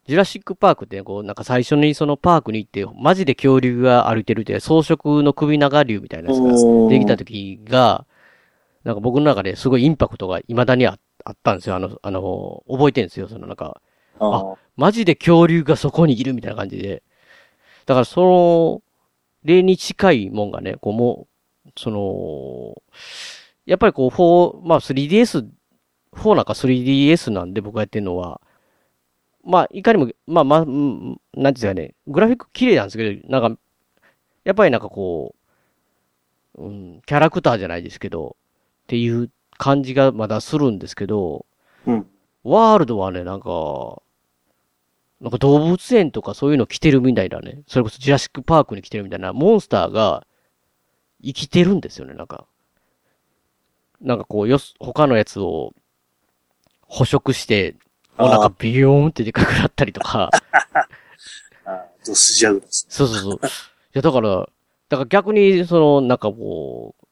[0.06, 8.04] ジュラシックパークってね、こう、なんか最初にそのパークに行って、マジで恐竜が歩いてるって、草食の首長竜みたいなやつがうんできた時が、
[8.85, 11.76] なんか僕の中ですごいインパクトが未だにああったんですよ。
[11.76, 13.28] あの、あの、覚えてるんですよ。
[13.28, 13.80] そのなんか、
[14.18, 14.54] ああ。
[14.76, 17.02] マジで恐竜がそこにいるみたいな感じで。
[17.87, 18.82] だからその、
[19.44, 21.26] 例に近いもんがね、こうも
[21.66, 22.83] う、その、
[23.66, 25.48] やっぱりこう、4、まあ 3DS、
[26.14, 28.40] 4なんか 3DS なんで僕がやってるのは、
[29.44, 33.61] まあ、いかにも、まあまあ、うんなんていうんですかね、グラフィック綺麗なんですけど、なんか、
[34.44, 35.35] やっぱりなんかこ
[36.55, 38.37] う、うん、キャラクターじゃないですけど、
[38.85, 41.46] っていう感じがまだするんですけど、
[41.87, 42.07] うん。
[42.44, 44.01] ワールドはね、なんか、
[45.22, 47.62] なんか動物園とかそういうの来てるみたいなね。
[47.68, 50.26] それこそジュラシックパークに来てるみたいな、モンスターが
[51.22, 52.44] 生きてるんですよね、なんか。
[54.00, 55.74] なんかこう、よす、他のやつを
[56.88, 57.76] 捕食して、
[58.18, 60.30] お腹ビヨーンってでかくなったりとか。
[62.04, 62.87] ドスジャグです。
[62.88, 63.35] そうそうそう。
[63.35, 63.38] い
[63.92, 64.48] や、だから、
[64.88, 67.06] だから逆に、その、なんかこう、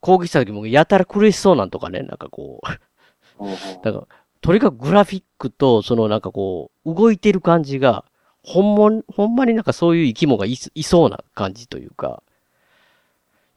[0.00, 3.44] 攻撃した時もやたら苦しそうなんとかね、なんかこう、
[3.84, 4.06] だから、
[4.42, 8.04] とにかくグラフィックと、そのなんかこう、動いてる感じが、
[8.42, 12.22] ほんま、ほんまになんかそういう生き物がいいそうな感じというか、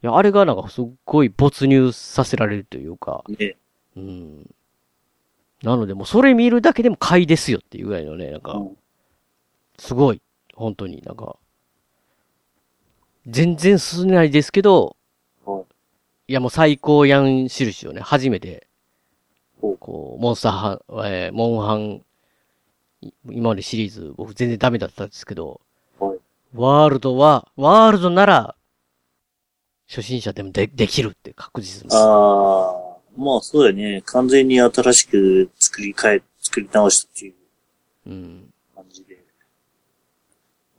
[0.02, 3.56] いや、あれがなんかすっごい没入させられるというか、ね。
[3.96, 4.54] うん。
[5.62, 8.76] なのでもうそれ見るだけでも買いですよっていうぐらいのね、なんか、うん。
[9.78, 10.22] すごい、
[10.54, 11.36] 本当になんか、
[13.26, 14.96] 全然進んでないですけど、
[15.44, 15.64] はい
[16.28, 18.66] いやもう最高やん印をね、初めて
[19.78, 22.02] こう、モンスターハン、えーモンハン、
[23.02, 25.60] い今までシリーズ僕全然ダメだったんですけど、
[25.98, 26.18] はい
[26.54, 28.56] ワールドは、ワールドなら、
[29.88, 31.96] 初心者でもでできるって確実です。
[31.96, 34.02] ああ、まあそうだね。
[34.06, 37.34] 完全に新しく作り変え、作り直したっていう
[38.06, 38.54] うん。
[38.74, 39.18] 感じで。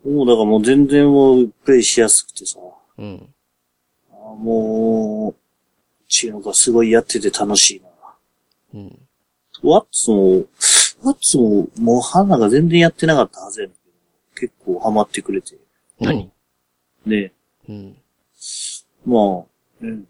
[0.06, 2.58] もうだからもう全然もうプレイしやすくてさ。
[2.97, 3.30] うん。
[4.12, 7.87] あーもう、違うかすごいやってて楽しいな。
[8.74, 9.00] うん。
[9.64, 10.46] ワッツも、
[11.04, 15.58] ワッツももう花が全然やってなかったはずやねんけど、結構ハマってくれて。
[16.00, 16.32] 何？
[17.06, 17.32] ね。
[17.68, 17.98] うん。
[19.06, 19.46] まあ、
[19.82, 20.08] うん。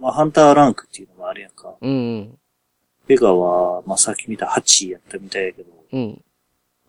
[0.00, 1.74] まあ、ハンターランクっていうのがあるやんか。
[1.80, 2.38] うんうん。
[3.06, 6.24] ペガは、まあ、さっき見た8やったみたいやけど、うん。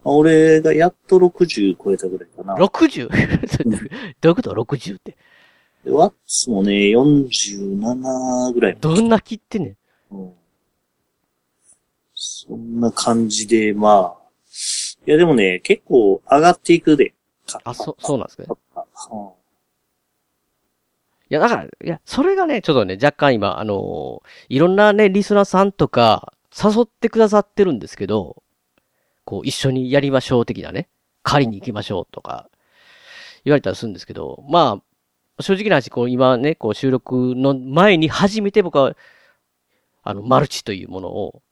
[0.03, 2.55] まあ、俺がやっと60超えたぐらいかな。
[2.55, 3.09] 60?
[4.21, 5.17] どういうこと ?60 って。
[5.83, 8.77] でワッツもね、47ぐらい。
[8.79, 9.75] どんな切ってんね。
[12.49, 14.19] そんな感じで、まあ。
[15.05, 17.13] いや、でもね、結構上がっていくで。
[17.63, 18.49] あ、そ、そうなんですかね。
[19.11, 19.29] うん
[21.31, 28.41] いや、だから、いや、それがね、ちょっとね、若干今、あのーいろんなね、リスナーさんとか、誘ってくださってるんですけど、
[29.25, 30.89] こう、一緒にやりましょう的なね、
[31.21, 32.49] 狩りに行きましょうとか、
[33.45, 34.81] 言われたりするんですけど、ま
[35.37, 38.95] あ、正直な話、こう、今ね、こう、収録の前に初めて僕は、
[40.01, 41.43] あの、マルチというものを、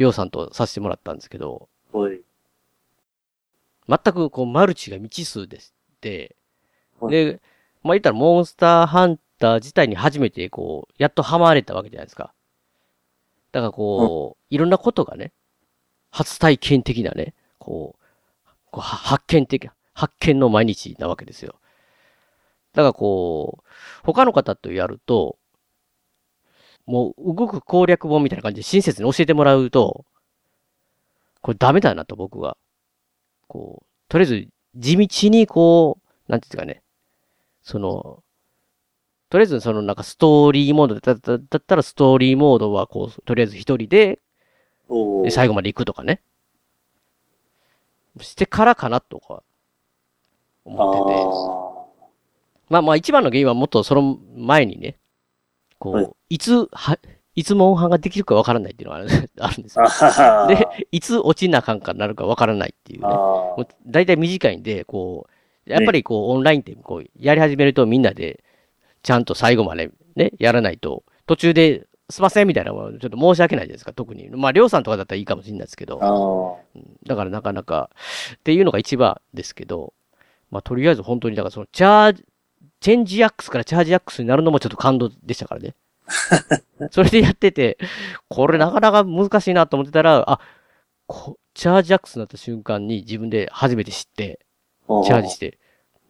[0.00, 2.22] りょうさんとさせてもらったんですけど、おい。
[3.86, 6.36] 全くこう、マルチが未知数ですって、
[7.00, 7.40] はいで、
[7.82, 12.32] まあ、言ったらモンスターハンター自体に初めてこう、やっとハマれたわけじゃないですか。
[13.52, 15.32] だからこう、いろんなことがね、
[16.10, 21.56] 初体験的なね、こう、こうは発見的、発見の毎日なわけですよ。
[22.72, 23.64] だからこう、
[24.02, 25.36] 他の方とやると、
[26.90, 30.04] もう動く攻略本みたいな感じで親切に教えてもらうと、
[31.40, 32.56] これダメだなと僕は。
[33.46, 35.98] こう、とりあえず地道にこ
[36.28, 36.82] う、なんていうかね、
[37.62, 38.22] その、
[39.28, 44.18] とりあえずそのなんかストーリーモードだだだったらストーリーモードはこう、とりあえず一人で
[45.22, 46.20] で最後まで行くとかね。
[48.20, 49.44] してからかなとか、
[50.64, 51.22] 思ってて。
[51.22, 51.70] あ
[52.68, 54.96] まあまあ一番の原因はもっとその前にね、
[55.80, 56.98] こう、はいい、つ、は、
[57.34, 60.42] いつモンハンができるかわからないっていうのがある んですー。
[60.42, 60.46] よ。
[60.46, 63.08] で、いつ落ちなあかんかなるかわからないっていうね。
[63.08, 65.26] あもう大体短いんで、こ
[65.66, 68.44] う、やっぱりこう、オンラインって、こう、やり始めるとみんなで、
[69.02, 74.28] ちゃんと最後までね、やらないと、途中で、すいませんみたいなのは、ちょっと申し訳ないじゃないですか、特に。
[74.30, 76.58] まあ、りょうさんとかだったらいいかもしれないですけど
[77.06, 77.90] だからなかなか、
[78.34, 79.94] っていうのが一番ですけど、
[80.50, 82.24] まあ、とりあえず本当に、だからその、チャージ、
[82.80, 85.74] チェンジアックスからチャージアックスになるのもちょっと感動でしたからね。
[86.90, 87.78] それでやってて、
[88.28, 90.40] これなかなか難しいなと思ってたら、あ、
[91.06, 94.40] こチャージアックスになった瞬間に自分で初めて知って、
[94.88, 95.02] あ。
[95.04, 95.58] チャージして、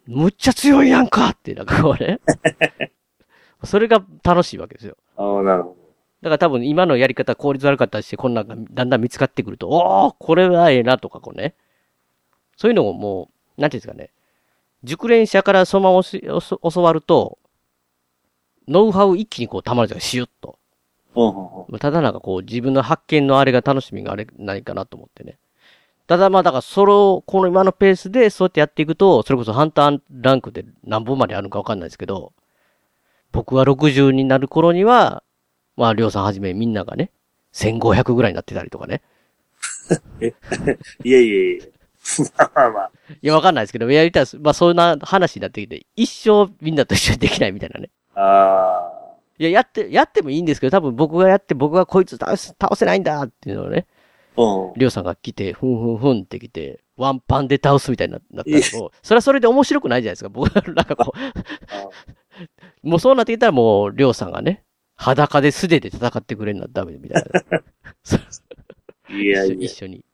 [0.07, 2.21] むっちゃ強いやんかって、なんかこうね。
[3.65, 4.97] それが楽しいわけですよ。
[5.17, 5.77] ああ、なるほ
[6.23, 11.55] だから多分今のやり方効率悪かったりして、こんなんがだんだん見つかってくると、おおこれはええなとかこうね。
[12.57, 14.11] そういうのをもう、なんていうんですかね。
[14.85, 17.39] 熟練者からそのまま教わると、
[18.69, 20.59] ノウハウ一気にこう溜まるじゃん、シュッと。
[21.79, 25.39] ただなんかこう自分の発見のあれが楽しみがあれないかなと思ってね。
[26.07, 32.33] ただまあだからそれを、この今のペースでそうやってやっていくと、それこそハンターランクで何本まであるのかわかんないですけど、
[33.33, 35.23] 僕は60になる頃には、
[35.77, 37.13] まありょうさんはじめみんながね、
[37.55, 39.03] 1500ぐらいになってたりとかね。
[41.05, 41.65] いやいやいや。
[42.39, 42.91] まあまあまあ。
[43.11, 44.39] いやわかんないですけど、やりたいです。
[44.39, 47.91] まあそんな話になってきて、一生みんなと一緒にできないみたいなね。
[48.15, 48.91] あ
[49.39, 53.87] いや、やって、やってもいいんですけど、多分僕がやって僕がこいつ倒せ、倒せないんだっていうのをね、
[54.37, 54.43] あ。
[54.43, 54.73] うん。
[54.77, 60.29] りょうさんが来て、ふんふんふんって来て、ワンパンで倒すみたいにななったらもう、それはそれで面白くないじゃないですか。
[60.29, 61.89] 僕は、なんかこあ
[62.85, 64.65] う、もうそうなってきたらもう、りょうさんがね、
[64.97, 67.61] 裸で素手で戦ってくれるのはダメみたいな。
[68.03, 68.17] そ
[69.11, 69.69] ういやいや一。
[69.73, 70.05] 緒に。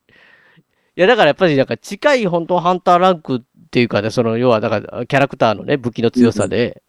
[0.97, 6.83] いや、だからやっぱりなんか近い本当ハンターランクっていうかね、その、要はだからキャラクターのね、武器の強さで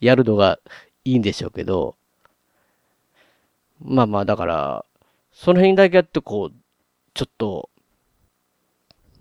[0.00, 0.60] やるのが
[1.04, 1.96] いいんでしょうけど、
[3.80, 4.84] まあまあだから、
[5.32, 6.56] その辺だけやってこう、
[7.14, 7.68] ちょっと、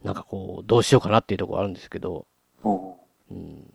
[0.04, 2.26] なんかこう、どうしようかなっていうところあるんですけど、
[2.64, 2.70] う。
[2.70, 2.92] ん
[3.32, 3.74] うん、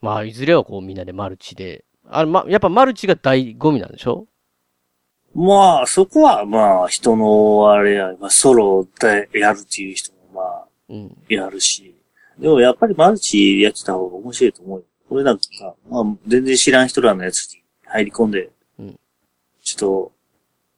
[0.00, 4.26] まあいずれはこうみんなでマルチで、あま、やっぱマルチが醍醐味なんでしょ？
[5.34, 11.16] まあ、そこは、まあ、人の、あれや、まあ、ソロでやるっていう人も、まあ、うん。
[11.28, 11.94] やるし。
[12.38, 14.84] でも、やっぱりマルチやってた方が面白いと思うよ。
[15.10, 15.42] 俺なんか、
[15.88, 18.98] まあ、全然知らん人らのやつに入り込んで、うん
[19.62, 20.12] ちょっと、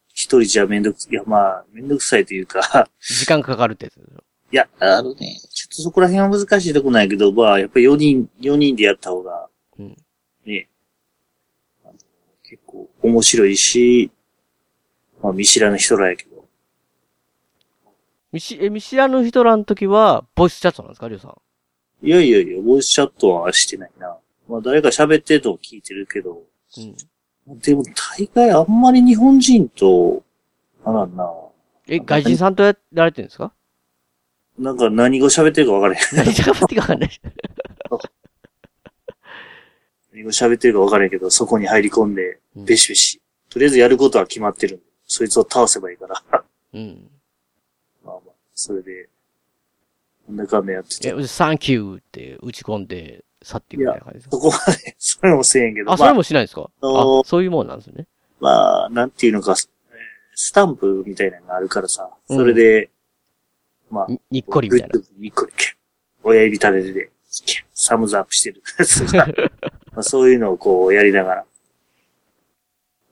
[0.09, 9.97] 一人じゃめんどくいや、まあ、めんどくさいというか、時間かかるってやついや、あのね、ちょっとそこら辺は難しいとこないけど、まあ、やっぱり4人、4人でやった方が、うん
[10.45, 10.69] ね、
[12.43, 14.11] 結構面白いし、
[15.21, 16.45] まあ見知らぬ人らやけど。
[18.31, 22.05] 見し、え、見知らぬ人らの時は、ボイスチャットなんですか、りょうさん？
[22.05, 24.17] いやいやいや、ボイスチャットはしてないな。
[24.47, 26.43] まあ誰か喋ってると聞いてるけど、
[26.77, 27.59] うん。
[27.59, 27.83] でも
[28.17, 30.23] 大概あんまり日本人と、
[30.83, 31.31] あらんな。
[31.87, 33.53] え、外人さんとやられてるんですか？
[34.59, 36.25] なんか何語喋ってるか分からへん。
[36.25, 37.21] 何がってかわかんない。
[40.13, 43.21] 何語喋ってるか分からへんけど、そこに入り込んで、うんベシベシ。
[43.49, 46.43] とりあえずやることは決まってるそいつを倒せばいいから。
[46.73, 47.09] うん。
[48.03, 49.09] まあまあ、それで、
[50.27, 54.37] なんだかんだやってえて。、サンキューって打ち込んで、去っていくみたいな感じですか？
[54.37, 55.91] そこはね、それもせえへんけど。
[55.91, 56.69] あ、それもしないんですか？
[56.81, 58.07] あそういうもんなんですね。
[58.39, 59.57] まあ、まあ、なんていうのか、えー
[60.37, 62.89] スタンプみたいなのがあるからさ、うんそれで、
[63.89, 64.99] まあ、ににっこりみたいな。
[65.17, 65.51] にっこり。
[66.23, 67.11] 親指立てて、
[67.73, 68.61] サムズアップしてる。
[69.93, 71.45] まあそういうのをこうやりながら。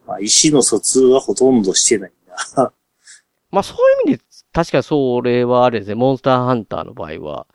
[0.05, 2.11] まあ、意思の疎通はほとんどしてない
[2.55, 2.73] な。
[3.51, 7.47] まあそういう意味で、確かにそれはあれですね、モンスターハンターの場合は、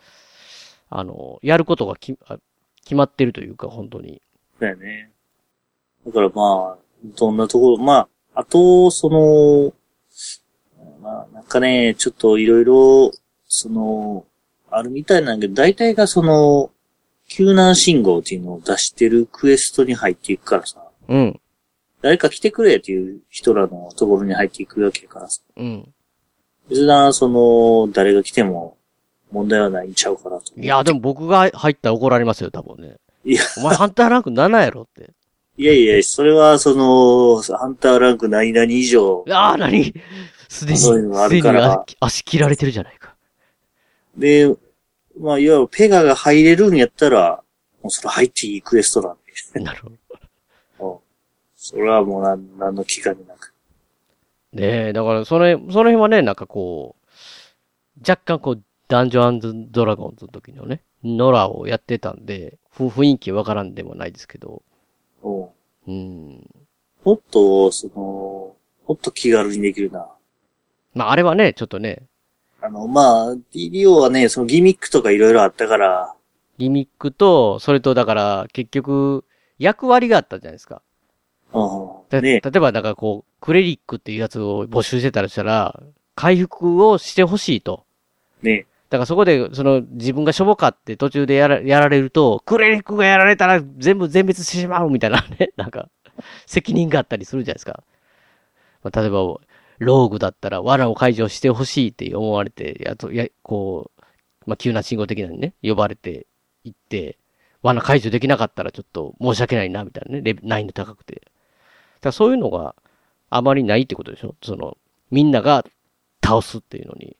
[0.90, 2.38] あの、やることがきあ
[2.82, 4.22] 決まってるというか、本当に。
[4.58, 5.10] だよね。
[6.06, 9.72] だからまあ、どんなところ、まあ、あと、その、
[11.02, 13.10] まあ、なんかね、ちょっといろいろ、
[13.46, 14.24] その、
[14.70, 16.70] あるみたいなんだけど、大体がその、
[17.28, 21.40] 救難信号っていうのを出してるクエストに入っていくからさ、うん。
[22.00, 25.92] 誰か来てくれっていう人らのところに入っていくわけやからさ、うん。
[26.68, 28.76] 別な、その、誰が来ても
[29.32, 30.52] 問題はないんちゃうかなと。
[30.56, 32.96] いや、でも僕が入ったら怒られますよ、多分ね。
[33.24, 35.10] いや、お前ハンターランク7やろって。
[35.56, 39.92] いやいや、それはその、ハンターランク何々以上、ああ、何？
[40.48, 43.16] すでに、そういうのがあるから足足切られてるじゃないか。
[44.16, 44.54] で、
[45.20, 47.42] まあ、いわゆるペガが入れるんやったら、
[47.82, 49.16] もうそれ入っていいクエストなん
[49.52, 49.60] で。
[49.60, 49.96] なるほど。
[51.72, 52.22] うんそれはもう
[52.58, 53.52] 何の気兼ねなく。
[54.52, 64.62] ねえ、だから、その、その辺はね、なんかこう、若干こう、ダンジョンドラゴンズの時のね、ノラをやってたんで、ふ雰囲気わからんでもないですけど、
[65.22, 65.48] うん
[65.88, 66.50] うん。
[67.04, 70.06] もっと、その、もっと気軽にできるな。
[70.94, 72.02] まあ、あれはね、ちょっとね、
[72.60, 76.14] あの、まあ、DDO はね、そのギミックとかいろいろあったから、
[76.58, 79.24] ギミックと、それとだから、結局、
[79.58, 80.82] 役割があったじゃないですか。
[81.52, 82.08] うん。
[82.10, 85.80] で例ねえば、だからこう、クレリックっていうやつを募集してたらしたら、
[86.14, 87.84] 回復をしてほしいと。
[88.42, 95.90] ねだからそこで、その、自分がしょぼかって途中でやらやられると、クレリックがやられたら全部全滅してしまうみたいなね、 なんか、
[96.46, 97.82] 責任があったりするじゃないですか。
[98.82, 99.18] まあ、例えば、
[99.78, 104.02] ローグだったら罠を解除してほしいって思われて、やと、や、こう、
[104.46, 106.26] まあ、急な信号的なのにね、呼ばれて
[106.64, 107.18] 行って、
[107.62, 111.22] 罠解除できなかったらちょっと申し訳ないな、みたいなね、レベ難易度高くて。
[112.00, 112.74] だそういうのが
[113.30, 114.34] あまりないってことでしょ？
[114.42, 114.76] その、
[115.10, 115.64] みんなが
[116.24, 117.16] 倒すっていうのに。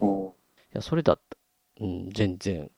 [0.00, 0.26] うん。
[0.28, 0.30] い
[0.74, 1.36] や、それだった。
[1.80, 2.70] うん、全然。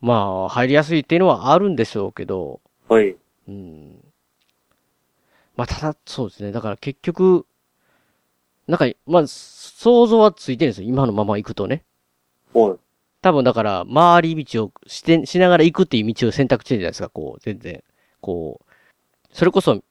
[0.00, 0.14] ま
[0.46, 3.16] あ、入りやすいっていうのはあるんでしょうけど、はい。
[3.48, 4.04] うん。
[5.56, 6.52] まあ、ただ、そうですね。
[6.52, 7.46] だから結局、
[8.66, 10.88] なんか、まあ、想像はついてるんですよ。
[10.88, 11.84] 今のまま行くとね。
[12.52, 12.76] おい。
[13.22, 17.82] 多分だから、回り道をして、しながら行くっていう道を選択してるじゃないですか、こう、全然。
[18.20, 18.63] こう、
[19.34, 19.82] それこそ、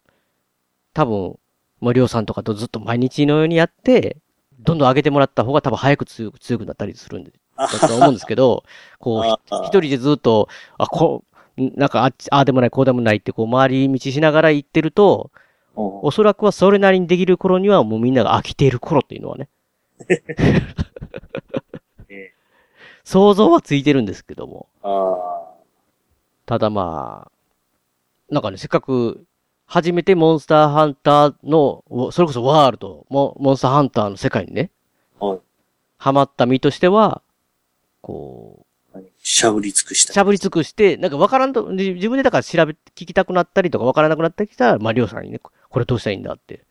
[0.93, 1.37] 多分、
[1.81, 4.17] 森尾さんとかとずっと毎日のようにやって、
[4.61, 8.63] どんどん上げてもらった方が多分早く強く強くなったりするんで、だと思うんですけど、
[8.99, 9.23] こう、
[9.65, 11.25] 一人でずっと、あ、こ
[11.57, 15.29] う、んなんかあっち、ああでもない、こうでもないって、こう、回り道しながら行ってると、
[15.75, 15.81] う。
[15.81, 19.49] んおそらくはそれなりにできる頃にはもうみんなが飽きている頃っていうのはね、
[22.07, 22.33] ね
[23.03, 24.69] 想像はついてるんですけども。
[24.83, 25.49] あ
[26.45, 27.31] ただまあ、
[28.33, 29.25] なんかね、せっかく、
[29.65, 34.71] 初めてモンスターハンターの、おそれこそワールド、モモンスターハンターの世界にね、
[35.19, 35.25] あ。
[35.25, 35.39] はい。
[35.97, 37.21] ハマった身としては、
[38.01, 39.05] こ何？
[39.19, 40.13] しゃぶり尽くしう、た。
[40.13, 46.65] しゃぶり尽くして、なんかわからんと、で自分でだから調べ、聞きたくなったりとかわからなくなってきたら、まあ、りょうさんにね、これどうしたらいいんだって。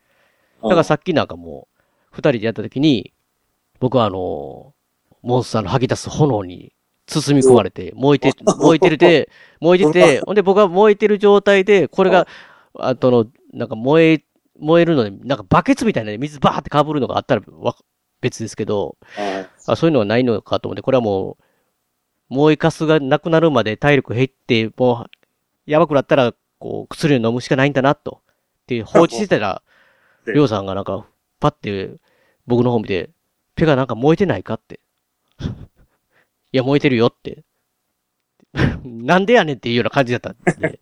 [0.61, 1.79] だからさっきなんかもう、
[2.11, 3.13] 二人でやった時に、
[3.79, 4.73] 僕はあの、
[5.23, 6.73] モンスターの吐き出す炎に
[7.07, 12.27] 包み込まれて、燃えて、 燃えてるて、燃えてて、 ほんで僕は燃えてる状態で、これが、
[12.79, 14.25] あとの、なんか燃え、
[14.59, 17.75] 燃えるのに、なんかバケツみたいなね水バーって被るのがあったらわ
[18.21, 19.49] 別ですけど、はい。
[19.67, 21.43] あそういうのはないのかと思って、これはもう、
[22.29, 25.11] 燃えかすがなくなるまで体力減って、もう、
[25.65, 28.21] やばくなったら、こう、薬を飲むしかないんだな、と。
[28.63, 29.61] って放置してたら、
[30.25, 31.05] で りょうさんがなんか、
[31.39, 31.95] パって、
[32.47, 33.09] 僕の方見て、
[33.55, 34.79] ペがなんか燃えてないかって。
[36.51, 37.43] いや、燃えてるよって。
[38.83, 40.79] なんでやねんっていうような感じだったんで。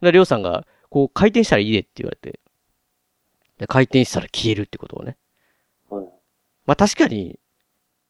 [0.00, 2.40] で、りょうさんが、こう回転したらいいでって言われて。
[3.58, 5.16] で、回転したら消えるってことをね。
[5.88, 6.04] はい。
[6.66, 7.38] まあ確かに、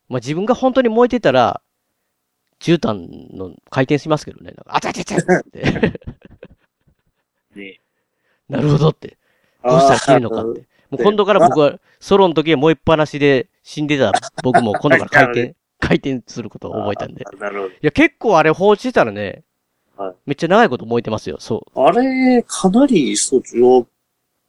[0.09, 1.61] まあ自分が本当に燃えてたら、
[2.61, 4.53] 絨毯の回転しますけどね。
[4.53, 5.61] なんかあちゃちゃちゃって。
[7.55, 7.81] ね
[8.49, 9.19] なるほどって。
[9.65, 10.61] どうしたら消えるのかって。
[10.91, 14.13] もう今度から僕は、ソロの時は燃えっぱなしで死んでた
[14.43, 17.23] 僕も今度から回転、 回転することを覚えたんで。
[17.23, 19.43] いあーなるほや、結構あれ放置してたらね、
[19.97, 21.37] はいめっちゃ長いこと燃えてますよ。
[21.41, 21.75] そう。
[21.75, 21.87] ど。
[21.87, 23.87] あれ、かなり、そう、よ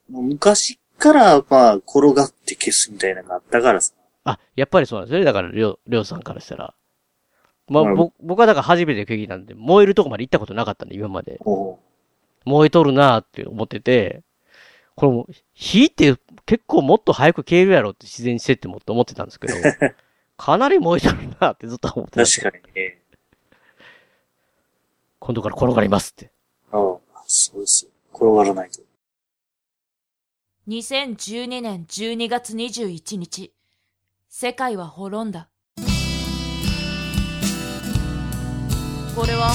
[0.09, 3.93] 昔から、まあ、転がって消すみたいなのがあったからさ。
[4.23, 5.25] あ、やっぱりそうなんですよね。
[5.25, 6.73] だから、りょう、りょうさんからしたら。
[7.69, 11.39] まあ、なるぼ僕はだから初めて経験なんで、燃えるとこまで行ったことなかったんで、今まで。
[11.45, 11.79] お
[12.45, 14.23] 燃えとるなーって思ってて、
[14.95, 19.53] これも、火って結構もっと早く消えるやろって自然にしてってもっと思ってたんですけど、
[20.37, 23.01] かなり燃えとるなーってずっと思ってた確かにね。
[25.27, 26.31] 今度から転がりますって。
[26.71, 26.97] ああ、
[27.27, 27.91] そうですよ。
[28.13, 28.79] 転がらないと。
[30.69, 33.51] 2012年12月21日、
[34.29, 35.49] 世界は滅んだ。
[39.17, 39.51] これは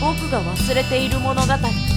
[0.00, 1.93] 僕が忘れている物語。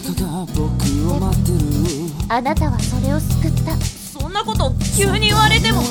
[0.00, 5.82] 滅んでいるあなたはそれを救ったそんなこと急に言われても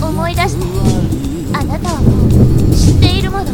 [0.00, 3.44] 思い出してあなたはもう知っているもの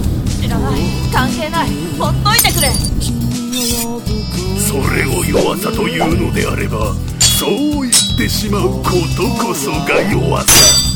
[0.45, 0.80] 知らない。
[1.11, 1.70] 関係ない。
[1.99, 2.68] ほっといてくれ。
[4.59, 10.93] それを弱さというのであればそう言ってしまうことこそが弱さ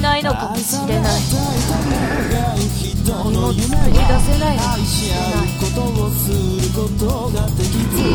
[0.00, 1.22] てを救えないのかもしれない。
[3.06, 5.46] 何も作り出せないのかもしれない。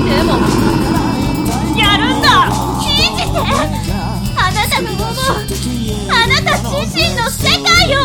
[0.06, 0.30] でも、
[1.78, 2.28] やるんだ。
[2.82, 3.30] 信じて。
[4.34, 5.06] あなたの思う
[6.10, 8.00] あなた自身の世界を。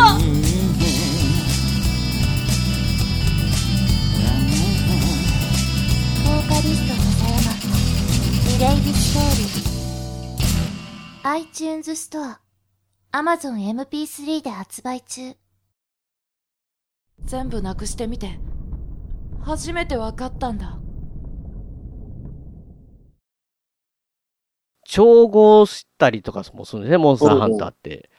[6.25, 6.99] ボーカリストの
[7.33, 7.53] 山
[8.47, 9.67] リレイブストーリー。
[11.25, 12.46] iTunes ストア
[13.17, 15.33] Amazon MP3 で発売中
[17.25, 18.39] 全部なくしてみて、
[19.41, 20.79] 初めて分かったんだ。
[24.85, 28.11] 調合したりとかもするんですね、モンスターハンターって。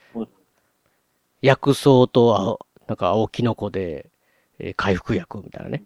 [1.43, 4.10] 薬草と青、なんか青キノコで、
[4.58, 5.84] えー回復薬みたいなね。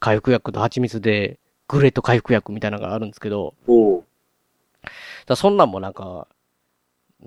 [0.00, 3.52] 回復薬と蜂蜜で、グレート回復薬みたいなのがあるんですけど、
[5.26, 6.26] だそんなんもなんか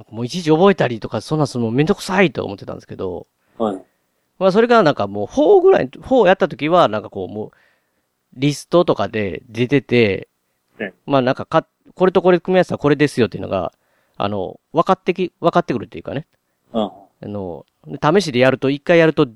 [0.10, 3.28] もういちいち覚えたりとか、そんなんするのめんどくさいと思ってたんですけど、
[3.58, 3.82] はい。
[4.40, 7.52] まあそれがなんかもう4ぐらい、4やった時はなんかこうもう、
[8.34, 10.28] リストとかで出てて
[10.80, 13.74] ね、まあなんかか、これとこれ組み合わせたらこれですよっていうのが、
[14.16, 16.28] あの、分かってき、分かってくるっていうかね。
[16.74, 16.84] うん。
[16.84, 16.92] あ
[17.22, 17.66] の、
[18.02, 19.28] 試しでやると、一回やると、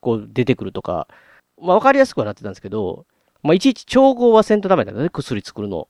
[0.00, 1.08] こう出てくるとか、
[1.60, 3.06] まあ分かりやすくはなってたんですけど、
[3.42, 5.88] まあいちいち調合はせんとダメだね、薬作るの。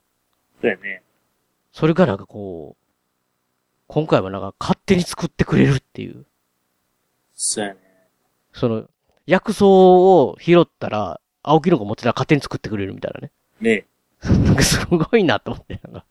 [0.61, 1.01] そうやね。
[1.71, 2.80] それがなんかこう、
[3.93, 6.25] 今回はなんか勝手に作ってくれるっていう。
[7.33, 7.79] そうやね。
[8.53, 8.85] その、
[9.25, 13.31] 薬草を拾ったら、青キノコ持ってたら勝手に作ってくれるみたいなね。
[13.59, 13.85] ね。
[14.45, 16.05] なんかすごいなと思って、なんか。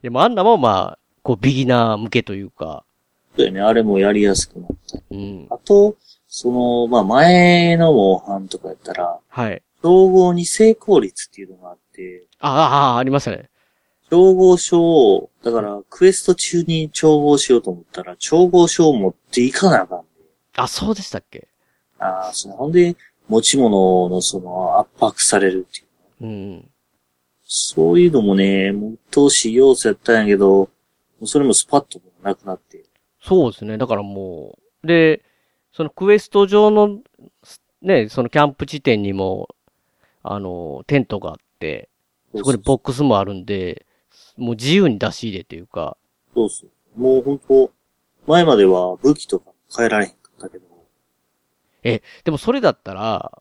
[0.00, 2.86] でもあんなもんまあ、こうビギナー向けというか、
[3.36, 3.60] そうやね。
[3.60, 4.98] あれもやりやすくなった。
[5.10, 5.46] うん。
[5.50, 9.62] あと、その、まあ、前のモンハンとかやったら、はい。
[9.82, 13.50] 総合に成功率っていうのがあって、ああ、ああ、ありましたね。
[14.10, 20.06] 調合書を、だから、クエスト中に調合しようと思ったら、調合書を持っていかなあかんで。
[20.56, 21.48] あ、そうでしたっけ？
[21.98, 22.96] ああ、その、ほんで、
[23.28, 26.26] 持ち物のその、圧迫されるっていう。
[26.26, 26.70] うん。
[27.44, 30.68] そういうのもね、もう、投資要素やったんやけど、も
[31.20, 32.84] うそれもスパッとなくなって。
[33.22, 33.78] そうですね。
[33.78, 35.22] だからもう、で、
[35.72, 36.98] そのクエスト上の、
[37.82, 39.48] ね、そのキャンプ地点にも、
[40.22, 41.88] あの、テントがあって、
[42.34, 43.86] そこにボックスもあるんで、
[44.36, 45.96] もう自由に出し入れというか、
[46.34, 47.00] そうそう。
[47.00, 47.70] もう本当
[48.26, 50.64] 前までは武器とか変えられへんかったけど、
[51.82, 53.40] え、でもそれだったら、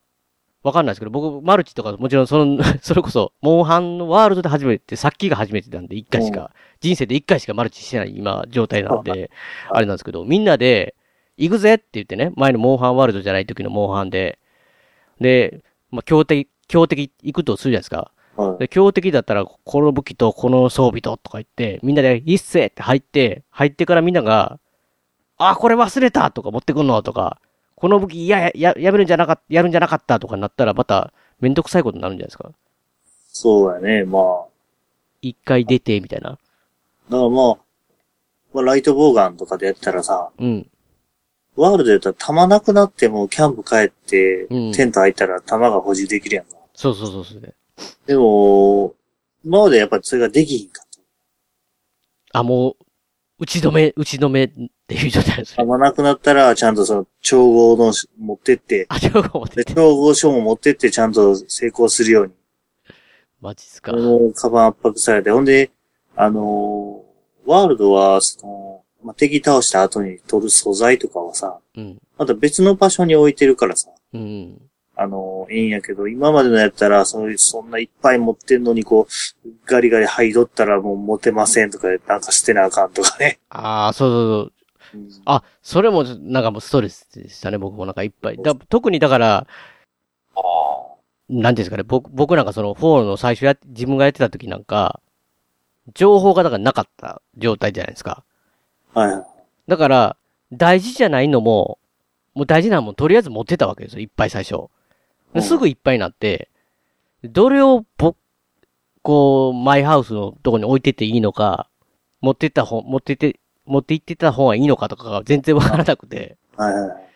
[0.62, 9.32] わかんないですけど、僕、マルチとか、もちろんその、 それこそ、モンハンのワールドで初めて、さっきが初めてなんで、一回しか、人生で一回しかマルチしてない今、状態なんで、
[9.70, 10.96] あれなんですけど、みんなで、
[11.38, 14.38] 行くぜって言ってね、前のモンハンワールドじゃない時のモンハンで、
[15.22, 15.62] で、
[15.92, 18.12] まあ、強敵、強敵行くとするじゃないですか。
[18.40, 18.60] はい。
[18.60, 24.60] で、強敵だったら、この武器とこの装備ととか言って、みんなで、いっせって入って、入ってからみんなが、
[25.38, 27.40] あ、これ忘れたとか持ってくんのとか、
[27.76, 31.12] この武器、いや、や、ややめるんじゃなかった、やるんじゃなかったとかなったら、また、
[31.42, 32.52] めんどくさいことになるんじゃないですか。
[33.32, 34.06] そうやね。
[34.06, 34.46] まあ。
[35.22, 36.32] 一回出て、みたいな。
[36.32, 36.40] だか
[37.10, 37.58] らまあ、
[38.54, 40.70] まあ、ライトボーガンとかでやったらさ、うん。
[41.56, 46.56] ワールドやったら弾なくなってもキャンプ帰って、うんテント入ったら弾が補充できるやんか。
[46.74, 47.56] そうそうそうそう。
[48.06, 48.96] でも、
[49.44, 50.88] 今までやっぱりそれができひんかっ
[52.32, 52.40] た。
[52.40, 52.86] あ、もう、
[53.40, 54.50] 打ち止め、打ち止めっ
[54.88, 55.66] ていう状態ですね。
[55.66, 59.74] 弾なくなったら、ちゃんとその、調合のし持ってって、あ、ちょっと待っで、て。
[59.74, 62.34] 調合書も持ってって、ちゃんと成功するように。
[63.42, 63.94] マジっすか。
[63.94, 65.72] もう、カバン圧迫されて、ほんで、
[66.16, 67.10] あのー
[67.46, 71.98] ワールドは、その、まあ、敵倒した後に取る素材とかはさ、うん。
[72.16, 74.69] また別の場所に置いてるからさ、うん。
[75.02, 79.08] あのー、いいんやけど、今までのやったら、そういう、そんないっぱい持ってんのに、こ
[79.46, 83.40] う、ガリガリ剥いどったらもう持てませんとかで、なんか捨てなあかんとかね。
[83.48, 84.54] ああ、そうそうそう。
[84.96, 88.38] うんあ、それも、なんかもうストレスでしたね、僕もなんかいっぱい。
[88.44, 89.48] だ特にだから、
[91.30, 95.00] なんですかね、僕、僕なんかその、フォーの最初や、自分がやってた時なんか、
[95.94, 98.24] 情報がだからなかった状態じゃないですか。
[98.94, 99.26] はいはい。
[99.68, 100.18] だから、
[100.52, 101.78] 大事じゃないのも、
[102.34, 104.70] もう大事なもんとりあえず持ってたわけですよ、いっぱい最初。
[105.42, 106.50] すぐいっぱいになって、
[107.24, 108.16] どれをぼ、
[109.02, 111.70] こう、マイハウスのとこに置いてっていいのか、
[112.22, 117.10] 持ってった本、持ってって、持って行ってた本はいいのかとかが全然わからなくて、はいはいはい。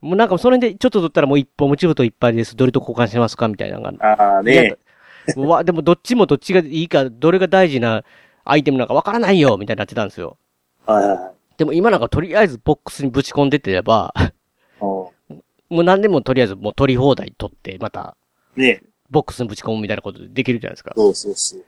[0.00, 2.56] もうなんかその辺でちょっと取ったらもう一本、もちろといっぱいです。
[2.56, 3.92] どれと交換しますかみたいなのが。
[4.00, 4.76] ああね。
[5.36, 8.04] うわ、でもどっちもどっちがいいか、どれが大事な
[8.44, 10.38] アイテムなんかわからないよみたいになってたんですよ。
[10.86, 11.32] はいはいはい。
[11.58, 14.32] でも今なんかとりあえずボックスにぶち込んでてれば、う
[15.70, 18.16] もう何でもとりあえずもう取り放題取って、また、
[18.56, 18.82] んね。
[19.08, 20.92] ボックスにぶち込むみたいなことできるじゃないですか。
[20.96, 21.64] そうそうそう。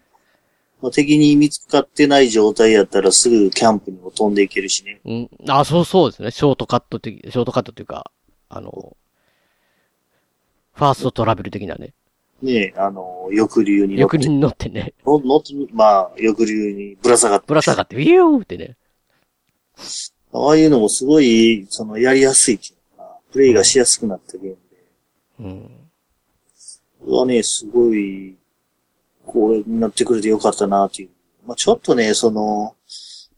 [0.81, 5.01] まあ、敵に見つかってない状態やったらすぐキャンプにも飛んでいけるしね。
[5.05, 5.31] うん。
[5.49, 6.31] あ、そうそうですね。
[6.33, 8.11] ショートカット的、ショートカットというか、
[8.49, 8.97] あの、
[10.75, 11.95] ファーストトラベル的なね。
[12.43, 17.47] ねあの、翼流に乗って、横に乗ってね、の乗って、まあ、翼流にぶら下がって。
[17.47, 18.77] ぶら下がって、ビューってね。
[20.33, 22.82] ああいうのもすごい、その、やりやすいっていうのかな。
[23.33, 24.85] プレイがしやすくなったゲームで。
[25.41, 25.71] うん。
[27.01, 28.37] これはね、すごい、
[29.27, 31.11] これになってくれてよかったなっていう。
[31.47, 32.77] まあ、ちょっとね、その、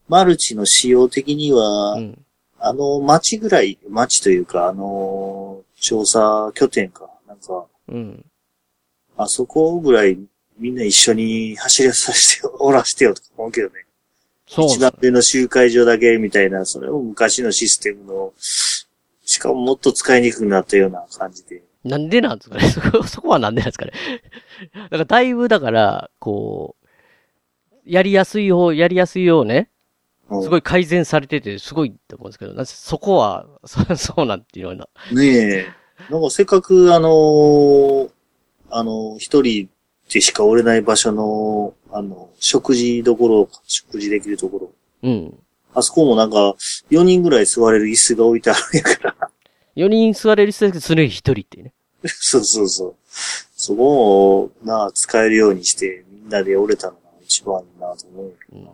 [0.07, 2.25] マルチの仕様的には、うん。
[2.59, 8.25] あの、街ぐらい、街というか、あの、調査拠点か、なんか、うん。
[9.17, 10.17] あそこぐらい
[10.57, 13.85] みんな一緒に走りさせてよ、おらしてよとか思うけどね。
[14.47, 18.33] そう一番上の集会所だけみたいな、それも昔のシステムの、
[19.25, 21.63] しかももっと使いにくくなったような感じで。
[21.83, 22.69] なんでなんですかね？
[22.69, 23.91] そこ、そこはなんでなんですかね？
[24.73, 26.87] だからだいぶだから、こう、
[27.85, 29.69] やりやすい方、やりやすいようね、
[30.29, 34.87] うんすごい改善されてて、すごいと思うんですけど、なぜそこは、そ そうなんていうような。
[35.11, 35.65] ねえ。
[36.09, 38.09] なんかせっかくあのー
[38.71, 39.69] あの、一人
[40.11, 44.71] でしかおれない場所の、あの、食事どころ、食事できるところ。
[45.03, 45.39] うん。
[45.75, 46.55] あそこもなんか、
[46.89, 49.29] 4人ぐらい座れる椅子が置いてあるんやから。
[49.75, 51.73] 4人座れる人だけど、それ1人っていうね。
[52.07, 52.95] そうそうそう。
[53.55, 58.71] そこを、なあ、使えるようにして、みんなで折れたのが一番いいなと思うけどな。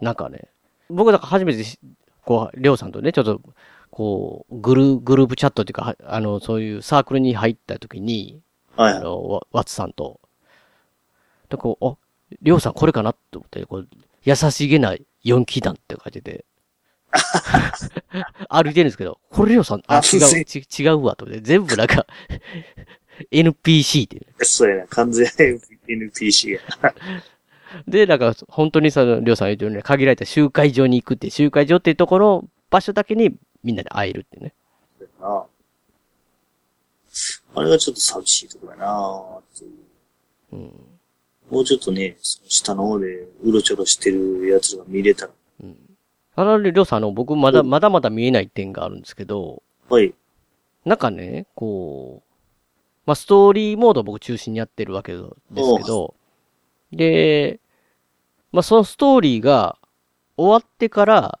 [0.00, 0.48] なんかね、
[0.88, 1.78] 僕だから初めてし、
[2.24, 3.40] こう、りょうさんとね、ちょっと、
[3.90, 8.40] こう、グル、グループチャットっていうか、はあの、そういうサークルに入った時に、
[8.76, 9.00] はいはい。
[9.00, 10.20] あの、わワッツさんと、
[11.48, 11.96] で、こう、あ、
[12.42, 13.88] りょうさんこれかなって思って、こう、
[14.24, 14.94] 優しげな
[15.24, 16.44] 4期団って書いてて、
[18.48, 22.06] 歩いてるんですけど、これりょうさん、あ、あ違う、ち違うわ、と思って、全部なんか、
[23.30, 24.26] NPC ってね。
[24.40, 24.86] そうやな。
[24.88, 25.26] 完全
[25.86, 26.94] に NPC やな。
[27.86, 34.54] で、なんか、本当にその、りょうさん言うとね、限られた集会場に行くって、集会場っていうところ、場所だけにみんなで会えるってね。
[35.20, 35.44] な
[37.56, 39.70] あれがちょっと寂しいところやなっていう
[40.52, 40.93] うん。
[41.50, 45.32] もうちょっとね、その下の方でうろちょろしてるやつが見れたら。
[46.36, 50.14] あの、りょうさん、あの、僕まだ、うんまだまだ見えない点があるんですけど、はい。
[50.84, 52.34] なんかね、こう、
[53.06, 56.14] まあ、ストーリーモードを僕中心にやってるわけですけど、
[56.92, 57.60] で、
[58.50, 59.78] まあ、そのストーリーが
[60.36, 61.38] 終わってから、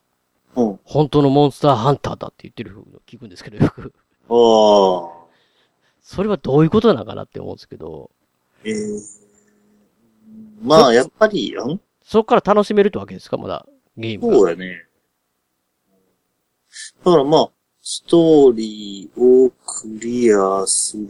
[0.56, 0.80] うん。
[0.84, 3.92] 本当のモンスターハンターだって言ってるのを聞くんですけど、よく。
[4.28, 5.24] ああ。
[6.00, 8.10] それはどういうことなのかなって思うんですけど、
[8.62, 8.74] ええ
[10.62, 14.34] まあ、やっぱり、んそこから楽しめるってわけですかまだ、ゲームが。
[14.34, 14.86] そうやね。
[17.04, 17.50] だからまあ、
[17.82, 21.06] ストーリーをクリアする。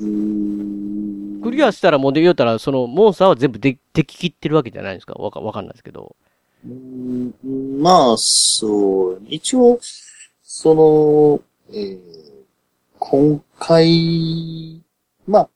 [1.43, 6.17] クリアしたらもうで言うたら、そのモンスターは全部で敵切ってるわけじゃないんですかわか、わかんないですけど。
[6.65, 9.23] うーんまあ、そう。
[9.29, 9.79] 一応、
[10.43, 11.41] その、
[11.73, 12.25] えー
[13.07, 14.83] 今回、
[15.27, 15.49] まあ、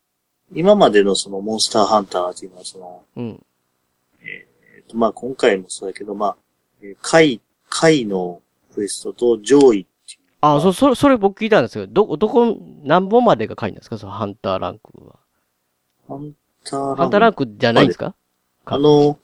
[0.53, 3.43] 今までのそのモンスターハンターっていうのは、その、うん。
[4.89, 6.37] えーとまあ今回もそうだけど、まあ、
[6.83, 8.41] えー回、回の
[8.75, 10.21] クエストと上位っていう。
[10.41, 13.99] あ、そ、それ、それ僕聞いたんですけど、ど、どこ、何本までが書いてんですか？
[13.99, 15.17] そのハンターランクは。
[16.09, 16.33] ハン
[16.65, 18.15] ターランハンターランクじゃないんですか？
[18.65, 19.19] あの、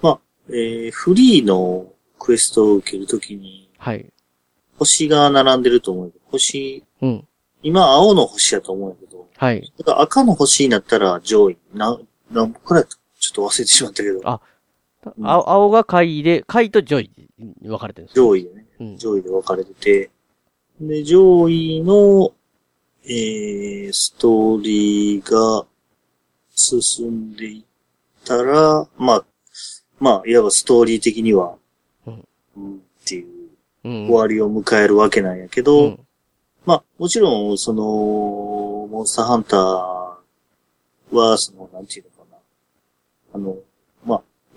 [0.00, 4.06] まあ、えーフリーのクエストを受けるときに、はい。
[4.78, 7.26] 星が並んでると思う星、うん。
[7.62, 9.72] 今青の星やと思うんやけど、はい。
[9.78, 11.98] だから赤の星になったら上位、な、
[12.30, 14.40] 何個くらいかちょっと忘れてしまったけど、あうん
[15.22, 18.96] 青青が下位で、下位と上位に分かれてるんですか上位でね、うん。
[18.96, 20.10] 上位で分かれてて、
[20.80, 22.32] で、上位の、
[23.04, 25.66] えー、ストーリーが
[26.54, 29.24] 進んでいったら、まあ、
[29.98, 31.56] まあ、いわばストーリー的には、
[32.06, 33.40] うんうん、っていう
[33.84, 34.06] うん。
[34.08, 36.06] 終わりを迎えるわけなんやけど、うん
[36.66, 37.82] まあ、もちろん、その、
[38.90, 39.60] モンスターハンター
[41.16, 42.38] は、その、なんていうのかな。
[43.34, 43.56] あの、まあ、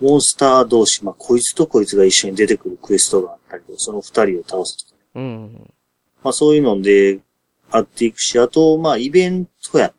[0.00, 5.00] モンスター同士、まあ、こいつとこいつが一緒に出てくるクエストがあったりとか、その二人を倒すとかね。
[5.14, 5.70] うん。
[6.22, 7.20] まあ、そういうので、
[7.70, 9.92] あっていくし、あと、まあ、イベントや。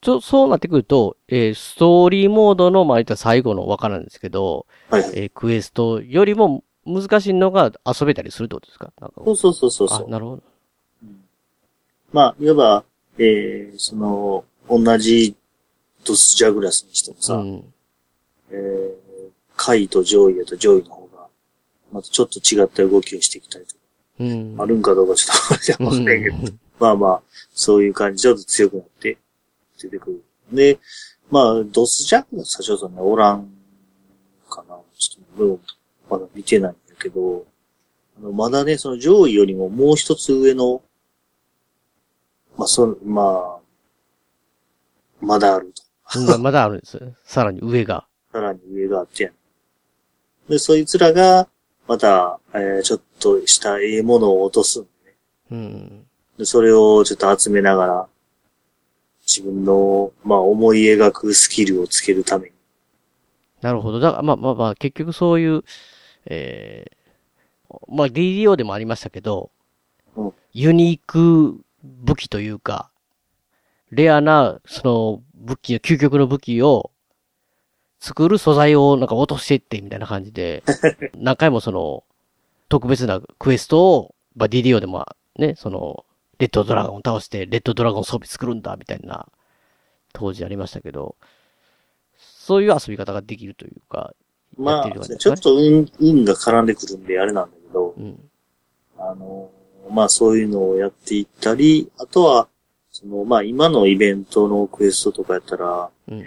[0.00, 5.10] ちょ、そうなってくると、えーストーリーモードの、まあ、最後のわからんですけど、はいはい。
[5.14, 8.92] えークエストよりも難しいのが遊べたりするってことですか？
[9.24, 10.08] そうそうそうそうそあ、う。
[10.08, 10.42] なるほど。
[12.12, 12.84] まあ、いわば、
[13.18, 15.34] えー、その、同じ
[16.04, 17.72] ドスジャグラスにしてもさ、うん。
[18.50, 21.26] えー、下位と上位やと上位の方が、
[21.92, 23.80] またちょっと違った動きをしてきたりとか、
[24.20, 24.56] うん。
[24.58, 25.34] あるんかどうかちょ
[25.74, 27.22] っとわかんないけど、うんまあまあ、
[27.54, 29.18] そういう感じでちょっと強くなって
[29.80, 30.24] 出てくる。
[30.52, 30.78] で、
[31.30, 33.48] まあ、ドスジャグラスはちょっとね、おらん
[34.48, 34.76] かな。
[34.96, 35.60] ちょっと、
[36.08, 37.44] まだ見てないんだけど、
[38.18, 40.82] あのまだね、その上位よりももう一つ上の、
[42.56, 43.60] まあ、その、まあ、
[45.20, 46.20] まだあると。
[46.20, 47.00] ままだあるんです。
[47.24, 48.06] さらに上が。
[48.36, 49.32] さらに上があってやん。
[50.50, 51.48] で、そいつらが、
[51.88, 55.16] また、えー、ちょっとしたええものを落とすんでね。
[55.52, 56.06] うん。
[56.36, 58.08] で、それをちょっと集めながら、
[59.26, 62.54] 自分の、まあ、思い描くスキルをつけるために。
[63.62, 64.00] なるほど。
[64.00, 65.64] だから、まあまあまあ、結局そういう、
[66.26, 69.50] えー、まあ DDO でもありましたけど、
[70.16, 72.90] うんユニーク武器というか、
[73.90, 76.90] レアな、その、武器、究極の武器を、
[78.06, 80.62] 作る素材をなんか落としていって、みたいな感じで、
[81.18, 82.04] 何回もその、
[82.68, 85.04] 特別なクエストを、まあ DDO でも
[85.36, 86.04] ね、その、
[86.38, 89.26] レッドドラゴンを倒して、レッドドラゴン装備作るんだ、みたいな、
[90.12, 91.16] 当時ありましたけど、
[92.16, 94.14] そういう遊び方ができるというか、
[94.56, 98.30] やまあ、ちょっと運、運が絡んでくるんであれなんだけど、うん。
[98.98, 99.50] あの、
[99.90, 102.46] まあそういうのをやっていったり、あとは、
[102.92, 106.24] その、まあ今のイベントのクエストとかやったら、うん。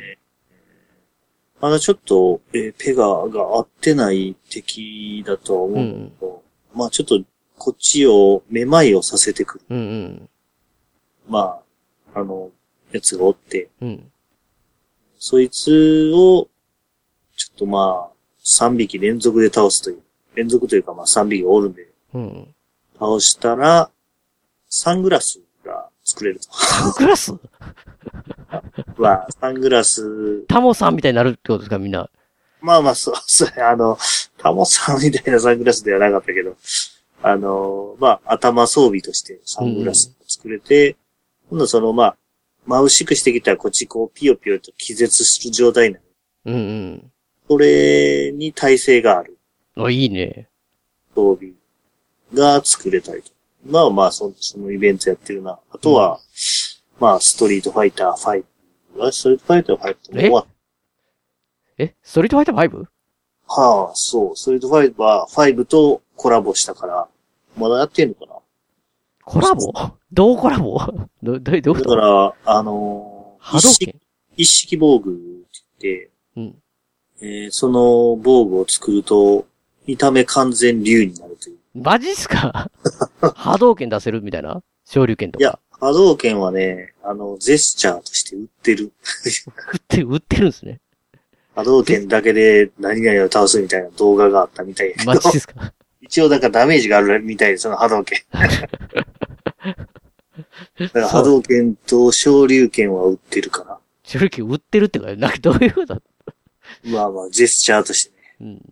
[1.62, 6.44] まだちょっと、えーペガが合ってない敵だとは思うけど、
[6.74, 7.22] まあちょっと、
[7.58, 9.66] こっちを、めまいをさせてくる。
[9.70, 10.30] うんうん。
[11.28, 11.62] ま
[12.16, 12.52] あ、あの、
[12.94, 14.12] やつがおって、うん。
[15.18, 16.48] そいつを、
[17.36, 18.12] ちょっとまあ、
[18.46, 20.02] 3匹連続で倒すという、
[20.36, 22.56] 連続というかまあ3匹おるんで、うん。
[22.98, 23.92] 倒したら、
[24.70, 25.44] サングラスが
[26.10, 26.48] 作れると。
[26.52, 27.34] サングラス？
[28.98, 32.10] まあ、サングラス、タモさんみたいになるってことですか、みんな。
[32.62, 33.98] まあまあ、そう、 そう、あの、
[34.38, 36.56] タモさんみたいなサングラスではなかったけど、
[37.22, 40.96] あの、まあ、頭装備としてサングラスを作れて、
[41.50, 42.18] 今度その、まあ、
[42.68, 46.04] 眩しくしてきたらこっちこう、ピヨピヨと気絶する状態なの。
[46.46, 47.12] うんうん。
[47.48, 49.38] それに耐性がある
[49.76, 50.50] あ、いいね。
[51.16, 51.54] 装備
[52.34, 53.32] が作れたりと。
[53.66, 55.60] まあまあ、そそのイベントやってるな。
[55.72, 56.20] あとは、
[57.00, 58.44] まあ、ストリートファイター5。
[59.02, 60.46] あストリートファイター5ってもう終わっ
[61.78, 61.96] え？
[62.02, 62.86] ストリートファイター 5?
[63.52, 64.36] はあ、そう。
[64.36, 67.08] ストリートファイター5とコラボしたから、
[67.58, 68.34] まだやってんのかな？
[69.24, 69.72] コラボ？
[70.12, 70.80] どうコラボ？
[71.22, 73.96] ど、ど、どういうこだかとら、あのー波動拳？
[74.36, 75.30] 一式防具って
[75.82, 76.56] 言って、うん。
[77.22, 79.46] えーその防具を作ると、
[79.86, 81.59] 見た目完全竜になるという。
[81.76, 82.72] マジっすか？
[83.36, 84.22] 波動拳出せる？
[84.22, 84.62] みたいな？
[84.86, 85.44] 昇竜拳とか。
[85.44, 88.92] いや、波動拳はね、あの、ジェスチャーとして売ってる。
[89.74, 90.80] 売って、売ってるんですね。
[91.56, 95.74] 波動拳だけで何々を倒すみたいな動画があったみたいやけどマジですか？
[96.02, 98.20] 一応だからダメージがあるみたいです、その波動拳。
[98.32, 98.40] だ
[100.90, 103.80] から波動拳と昇竜拳は売ってるかな。
[104.04, 106.02] 正直売ってるってか、なんかどういうこと？
[106.86, 108.18] まあまあ、ジェスチャーとしてね。
[108.42, 108.58] うん。
[108.58, 108.64] で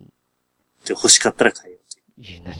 [0.90, 1.78] 欲しかったら買えよ
[2.18, 2.22] う。
[2.22, 2.54] いや、何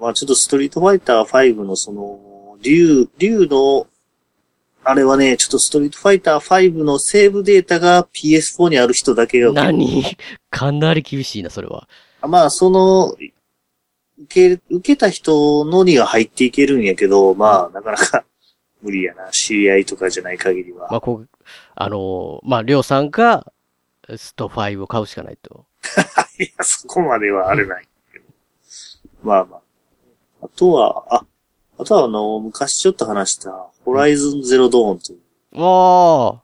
[0.00, 3.86] まあちょっとストリートファイター5のその、竜、竜の、
[4.82, 10.02] あれはね、ちょっとストリートファイター5のセーブデータが PS4 にある人だけが何？
[10.50, 11.86] かなり厳しいな、それは。
[12.22, 13.14] まあ、その、
[14.22, 18.24] 受け、受けた人のには入っていけるんやけど、まあ、なかなか
[18.82, 19.28] 無理やな。
[19.30, 20.88] 知り合いとかじゃない限りは。
[20.90, 21.28] まあ、こう、
[21.74, 23.52] あのーまあ、りょうさんが、
[24.16, 25.64] スト5を買うしかないと。
[26.38, 28.24] いや、そこまではあれないけど。
[29.22, 29.60] まあまあ。
[30.42, 31.24] あとは、あ、
[31.78, 33.50] あとはあの、昔ちょっと話した、
[33.84, 34.94] ホライズンゼロドー。
[34.94, 35.16] ンとい
[35.52, 36.42] う、わ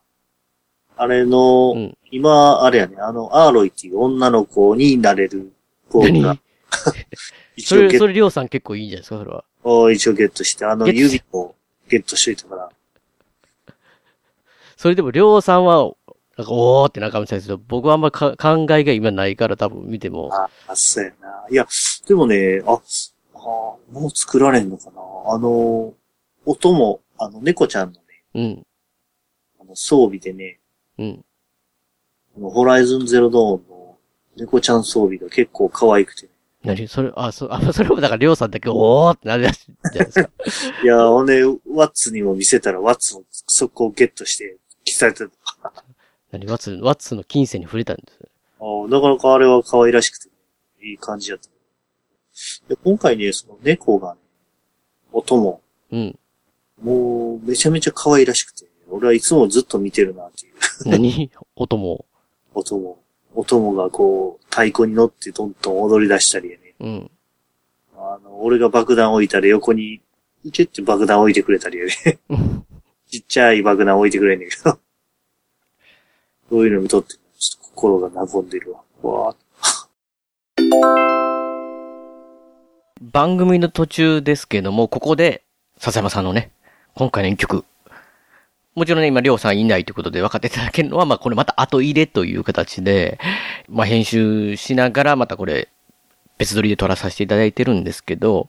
[0.96, 1.98] あれの、うん。
[2.10, 5.52] 今、あれやね、あの、アーロイっていう女の子になれる
[5.90, 6.22] 子ー。
[6.22, 6.40] が何、
[7.58, 9.44] それ、それりょうさん結構いいんじゃないですか、それは。
[9.62, 11.54] ト、一応ゲットして、あの指も
[11.88, 12.70] ゲットしといたから、
[14.76, 15.90] それでもりょうさんは、
[16.36, 21.46] なんか、おーってなんかもしれないですけど、僕はあんまか考えが今ないから多分見ても、あ、あそうやな。
[21.50, 21.66] いや、
[22.06, 22.80] でもね、あ、あ
[23.46, 25.00] もう作られんのかな？
[25.32, 25.94] あの、
[26.44, 28.00] 音も、あの、猫ちゃんのね、
[28.34, 28.66] うん、
[29.60, 30.58] あの装備でね、
[30.98, 31.24] うん。
[32.36, 33.96] あのホライズンゼロドーンの
[34.36, 36.32] 猫ちゃん装備が結構可愛くて、ね。
[36.64, 36.88] 何？
[36.88, 40.30] それ、あ、そ、あ、それもだからりょうさんだけ、おーってなるやつじゃないですか。
[40.82, 45.72] いや、ほんで、ワッツにも見せたら、ワッツもそこをゲットして、着されてた。
[46.32, 46.46] 何？
[46.46, 48.18] ワッツ、ワッツの金銭に触れたんです。
[48.58, 50.28] あなかなかあれは可愛らしくて、
[50.82, 51.48] いい感じだった。
[52.68, 54.20] で今回ね、その猫がね、
[55.12, 56.18] 音も、うん。
[56.82, 60.54] もう、めちゃめちゃ可愛らしくて、俺はいつもずっと見てるなっていう。
[60.90, 61.30] 何？
[61.56, 62.04] 音も。
[62.54, 62.98] 音も、
[63.34, 66.74] 音もがこう、太鼓に乗ってどんどん踊り出したりやね。
[66.80, 67.10] うん。
[67.96, 70.02] あの、俺が爆弾置いたら横に、
[70.52, 72.18] チュって爆弾置いてくれたりやね。
[73.08, 74.78] ちっちゃい爆弾置いてくれんねんけど。
[76.50, 78.82] そういうの見とって、ちょっと心が和んでるわ。
[79.02, 81.35] わー
[83.00, 85.42] 番組の途中ですけども、ここで、
[85.78, 86.50] 笹山さんのね、
[86.94, 87.66] 今回の一曲。
[88.74, 93.18] もちろんね、今、りょうさんいないということで分かっていただけるのは、まあ、これまた後入れという形で、
[93.68, 95.68] まあ、編集しながら、またこれ、
[96.38, 98.48] 別撮りで撮らさせていただいてるんですけど、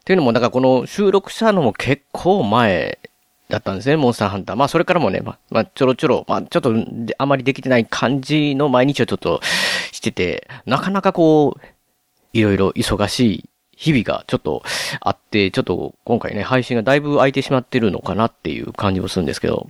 [0.00, 3.00] っていうのも、だかこの収録したのも結構前
[3.48, 4.56] だったんですね、モンスターハンター。
[4.56, 6.72] まあ、それからもね、まあ、ちょろちょろ、まあ、ちょっと、
[7.18, 9.40] あまりできてない感じの毎日をちょっと
[9.90, 11.60] してて、なかなかこう、
[12.32, 13.48] いろいろ忙しい
[13.82, 14.62] 日々がちょっと
[15.00, 19.66] あって、ちょっと今回ね、配信がだいぶ空いてしまってるのかなっていう感じもするんですけど。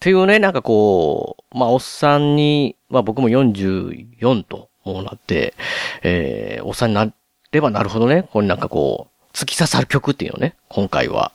[0.00, 5.54] というね、なんかこう、まあ、おっさんに、まあ僕も44ともうなって、
[6.02, 7.10] えー、おっさんにな
[7.50, 11.32] ればなるほどね、これなんかこう、突き刺さる曲っていうのね、今回は。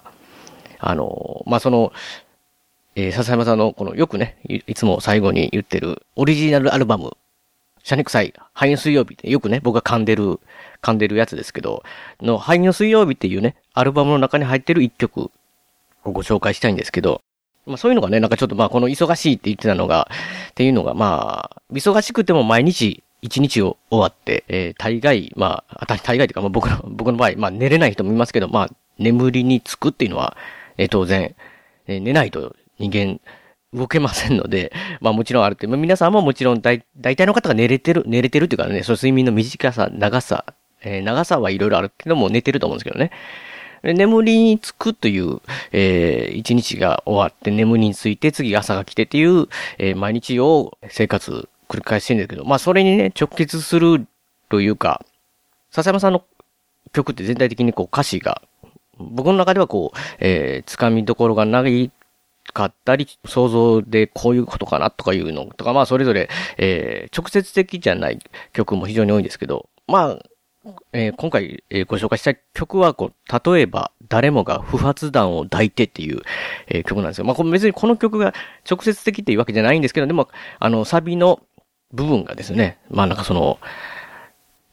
[0.77, 1.93] あの、まあ、その、
[2.95, 7.17] えー、笹山さんの、この、よくねい、いつも最後に言ってる、オリジナルアルバム、
[7.83, 10.39] シャネクサイ、ハイの水曜日ってよくね、僕が噛んでる、
[10.81, 11.83] 噛んでるやつですけど、
[12.21, 15.31] の、ハイの水曜日っていうね、アルバムの中に入ってる一曲
[16.05, 17.21] をご紹介したいんですけど、
[17.65, 20.09] まあそういうのがね、なんかちょっとまあこの忙しいって言ってたのが、
[20.51, 30.37] っていうのがまあ、忙しくても毎日一日を終わって、えー、大概、まあ、大概というか、まあ僕の、僕の場合、まあ寝れない人もいますけど、まあ、眠りにつくっていうのは、
[30.77, 31.35] えー当然、
[31.87, 33.19] えー寝ないと人間
[33.73, 34.71] 動けませんので、
[35.01, 40.45] まあもちろんあるって、まあ皆さんももちろん大大体の方が寝れてる、寝れてるっていうかね、その睡眠の短さ、長さ、
[40.83, 43.11] えー長さはいろいろあるけども寝てると思うんですけどね。
[43.83, 49.47] 眠りにつくという、えー一日が終わって眠りについて次朝が来てっていう、
[49.77, 54.05] えー毎日を生活繰り返してるんですけど、まあそれにね、直結する
[54.49, 55.03] というか、
[55.71, 56.23] 笹山さんの
[56.93, 58.41] 曲って全体的にこう歌詞が、
[58.99, 61.91] 僕の中ではこう、えー、掴みどころがない
[62.53, 68.19] かったり、想像でこういうことかなとかいうのとか、まあそれぞれ、えー、直接的じゃない
[68.51, 70.19] 曲も非常に多いんですけど、まあ、
[70.93, 76.21] えー今回、えーご紹介した曲は、こう、例えば、誰もが不発弾を抱いてっていう、
[76.67, 77.25] えー曲なんですよ。
[77.25, 78.33] まあ、別にこの曲が
[78.69, 80.29] 直接的っていうわけじゃないんですけど、でも、
[80.59, 81.41] あの、サビの
[81.91, 83.59] 部分がですね、まあなんかその、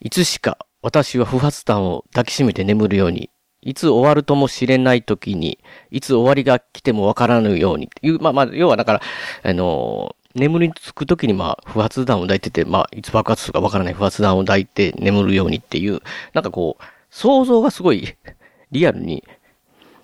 [0.00, 3.30] いつしか私は不発弾を抱きしめて眠るように、
[3.62, 5.58] いつ終わるともしれない時に、
[5.90, 9.00] いつ終わりが来てもわからぬようにっていう、まあまあ、要はだから、
[9.42, 16.00] あの、眠りつく時にまあ、不発弾を抱いてて、まあ、いつ爆発するかわからない不発弾を抱いて眠るようにっていう、
[16.32, 18.16] なんかこう、想像がすごい
[18.70, 19.24] リアルに、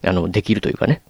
[0.04, 1.02] あの、できるというかね。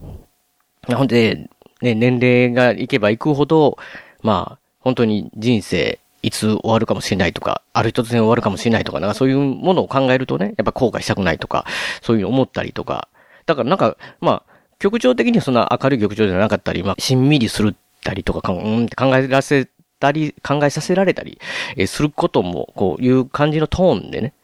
[0.87, 1.49] ほんで、
[1.83, 3.77] ね、年齢がいけばいくほど、
[4.23, 11.65] まあ、本当に人生、いつ終わるかもしれないとか、ある日突然終わるかもしれないとか、なんかそういうものを考えるとね、やっぱ後悔したくないとか、
[12.03, 13.09] そういうの思ったりとか、
[13.47, 21.41] だからなんか、まあ、曲調的にはそんな明るい曲調じゃなかったり、まあ、しんみりするったりとか、うんって考えらせたり、考えさせられたり、
[21.77, 24.35] えすることも、こういう感じのトーンでね、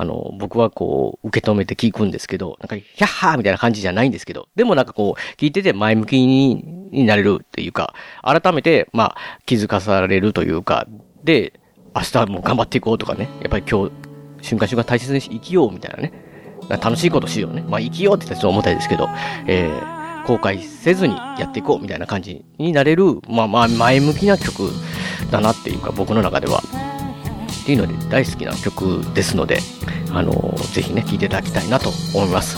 [0.00, 10.86] あの、僕はこう、受け止めて聞くんですけど、なんか、ヒャッハーみたいな感じじゃないんですけど、でもなんかこう、聞いてて前向きになれるっていうか、改めて、まあ、気づかされるというか、
[11.24, 11.52] で、
[11.94, 13.92] 明日も頑張っていこうとかね、やっぱり今日、
[14.42, 16.12] 瞬間瞬間大切に生きようみたいなね、
[16.68, 17.64] 楽しいことしようね。
[17.66, 19.08] まあ、生きようって言ったらちょっと重たいですけど、
[19.46, 24.70] えー、後悔せずにやっていこうみたいな感じになれる、まあまあ、前向きな曲
[25.30, 26.62] だなっていうか、僕の中では。
[27.62, 29.58] っていうので大好きな曲ですので、
[30.12, 32.56] あのぜひね、聴いていただきたいなと思います。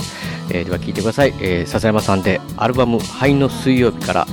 [0.50, 1.34] えーでは聴いてください。
[1.40, 4.26] えー笹山さんでアルバム灰の水曜日から、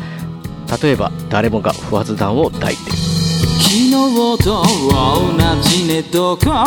[0.82, 3.19] 例えば誰もが不発弾を抱いて。
[3.40, 3.92] 昨日
[4.44, 6.64] と同じねどこ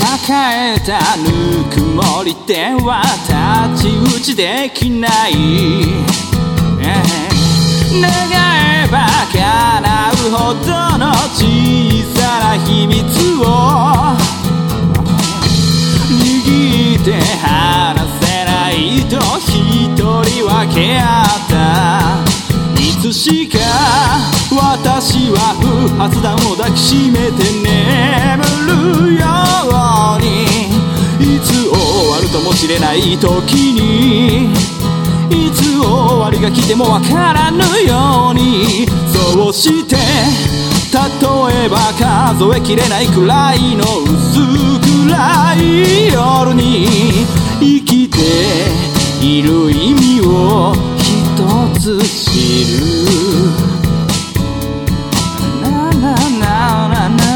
[0.00, 5.32] 抱えたぬくもりでは太刀打ちできない。
[8.00, 8.10] 願
[8.52, 8.66] え。
[8.90, 10.66] ば叶うほど
[10.98, 11.04] の
[11.34, 11.42] 小
[12.14, 12.96] さな秘密
[13.40, 13.44] を。
[16.08, 17.12] 握って
[17.42, 18.74] 離せない
[19.10, 19.50] と一
[19.96, 21.35] 人分け合ったい
[23.06, 23.58] つしか
[24.50, 29.26] 私は不発弾を抱きしめて眠るよ
[30.16, 34.52] うにいつ終わるともしれない時に
[35.30, 44.40] いつ終わりが来てもわからぬようにそうして例えば数えきれないくらいの薄
[45.06, 46.88] 暗い夜に
[47.60, 48.18] 生きて
[49.24, 50.95] いる意味を。
[51.78, 52.84] つ知る
[55.62, 57.26] ななななな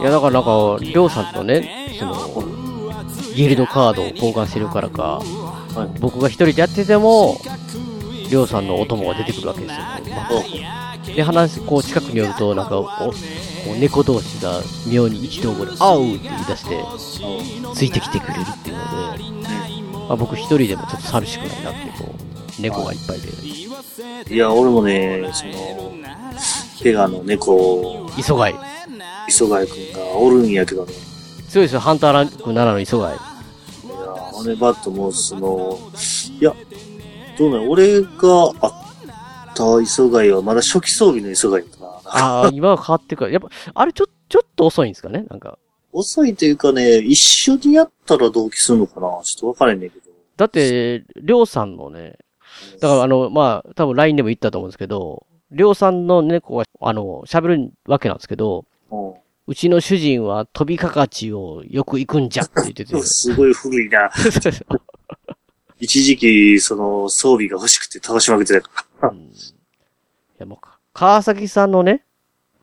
[0.00, 2.44] いや、だからなんか、りょうさんとね、その、
[3.34, 5.20] ギルドカードを交換してるからか、
[5.74, 7.40] はい僕が一人でやってても、
[8.28, 9.76] りょうさんのお供が出てくるわけですよ。
[9.76, 9.96] ま
[10.84, 13.12] あで、話、こう近くに寄ると、なんか、お、
[13.78, 16.84] 猫同士が妙に一同語で、あうって言い出して、
[17.74, 18.82] ついてきてくれるっていうの
[19.16, 22.14] で、まあ、僕一人でもちょっと寂しくないなってこ
[22.58, 25.92] う、猫がいっぱいで、いや、俺もね、その、
[26.82, 28.54] ペガの猫、磯貝。
[29.28, 30.92] 磯貝くんがおるんやけどね。
[31.48, 33.14] 強いですよ、ハンターランク7の磯貝。
[33.14, 33.22] いや、
[34.40, 35.78] 俺バットもその、
[36.40, 36.54] いや、
[37.38, 38.08] どうなの俺が
[38.60, 38.87] あっ
[39.58, 41.86] た磯貝はまだ初期装備の磯貝だな。
[42.04, 45.24] ああ、今は変わってるから、やっぱ、あれちょ、ちょっと遅いんですかね？
[45.28, 45.58] なんか。
[45.92, 49.20] 遅いというかね、一緒にやったら同期するのかな？
[49.22, 50.04] ちょっとわからんねんけど。
[50.36, 52.18] だって、りょうさんのね、
[52.80, 59.14] だからあの、まあ、多分 LINE でも言ったと思うんですけど、りょうさんの猫が、あの、喋るわけなんですけど、うん
[59.50, 63.00] うちの主人は飛びかかちをよく行くんじゃって言ってて。
[63.00, 64.10] すごい古いな。
[65.80, 69.54] 一時期、その、装備が欲しくて倒しまくってたかい
[70.38, 72.04] やもうか、川崎さんのね、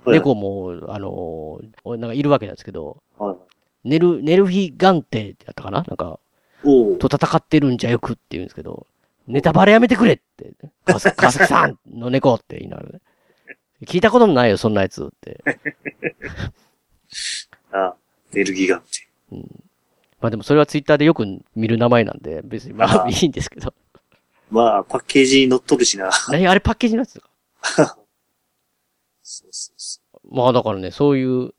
[0.05, 0.13] ら。
[0.13, 3.29] 猫も、あのーなんかいるわけなんですけど、はい。
[3.31, 3.39] はい。
[3.85, 5.83] ネル、ネルフィガンテってやったかな？
[5.87, 6.19] なんか、
[6.63, 8.87] と戦ってるんじゃよくって言うんですけど、
[9.27, 10.51] ネタバレやめてくれって、
[10.85, 13.01] 川崎 川崎さんの猫って言いながらね。
[13.83, 15.43] 聞いたこともないよ、そんなやつって。
[17.71, 17.93] あ、
[18.33, 18.89] ネルギガンって。
[20.21, 21.25] まあでもそれはツイッターでよく
[21.55, 23.73] 見る名前なんで、別にまああいいんですけど。
[24.51, 26.09] まあ、パッケージに載っとるしな。
[26.29, 26.47] 何？
[26.47, 27.27] あれパッケージのやつか
[29.23, 31.53] そうそうそまあだからね、そういう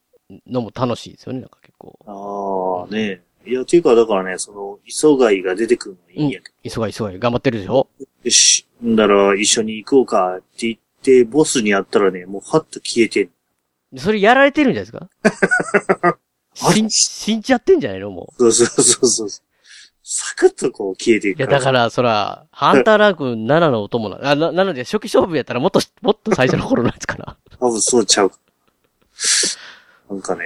[0.47, 1.99] のも楽しいですよね、なんか結構。
[2.07, 2.11] う。
[2.11, 6.71] ああ、ねいや、ていうか、だからね、その、磯貝が出てくるのはいいんやけど。
[6.71, 7.89] 急がい急がい、頑張ってるでしょ？
[8.25, 13.31] よし、んだら一緒に行こうかって言って、ボスに会ったらね、もうはっと消えてん。
[13.99, 15.33] それやられてるんじゃないです
[15.63, 16.19] か？
[16.67, 18.11] あ 死ん、死んじゃってんじゃないの？
[18.11, 19.29] もそうそうそうそう。
[20.09, 21.41] サクッとこう消えていくう。
[21.41, 27.37] いや、だから、そら、ハンターランク7のお供な、あ、な、なので初期勝負やったらもっと、もっと最初の頃のやつかな。
[27.59, 28.31] 多分そうちゃう。
[30.09, 30.45] なんかね、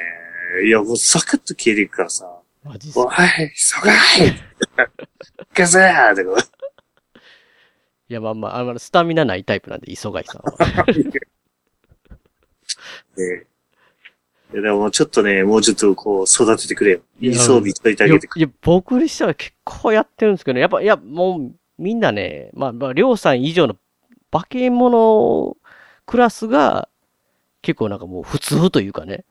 [0.65, 2.25] いや、もうサクッと消えていくからさ、
[2.65, 3.99] マジっすかおい、磯貝
[5.55, 6.23] 消せーって
[8.09, 10.55] いや、まあまあ、あの、スタミナないタイプなんで、磯貝さんは。
[13.19, 13.45] ね
[14.53, 17.01] いや、でもちょっとね、もうちょっとこう、育ててくれよ。
[17.21, 18.45] いい装備しといてあげてくれ。
[18.45, 20.61] いや、僕にしては結構やってるんですけどね。
[20.61, 23.77] やっぱ、いや、もう、みんなね、まあ、まあ、りょうさん以上の
[24.31, 25.57] 化け物
[26.07, 26.89] クラスが、
[27.63, 29.25] 結構なんかもう普通というかね、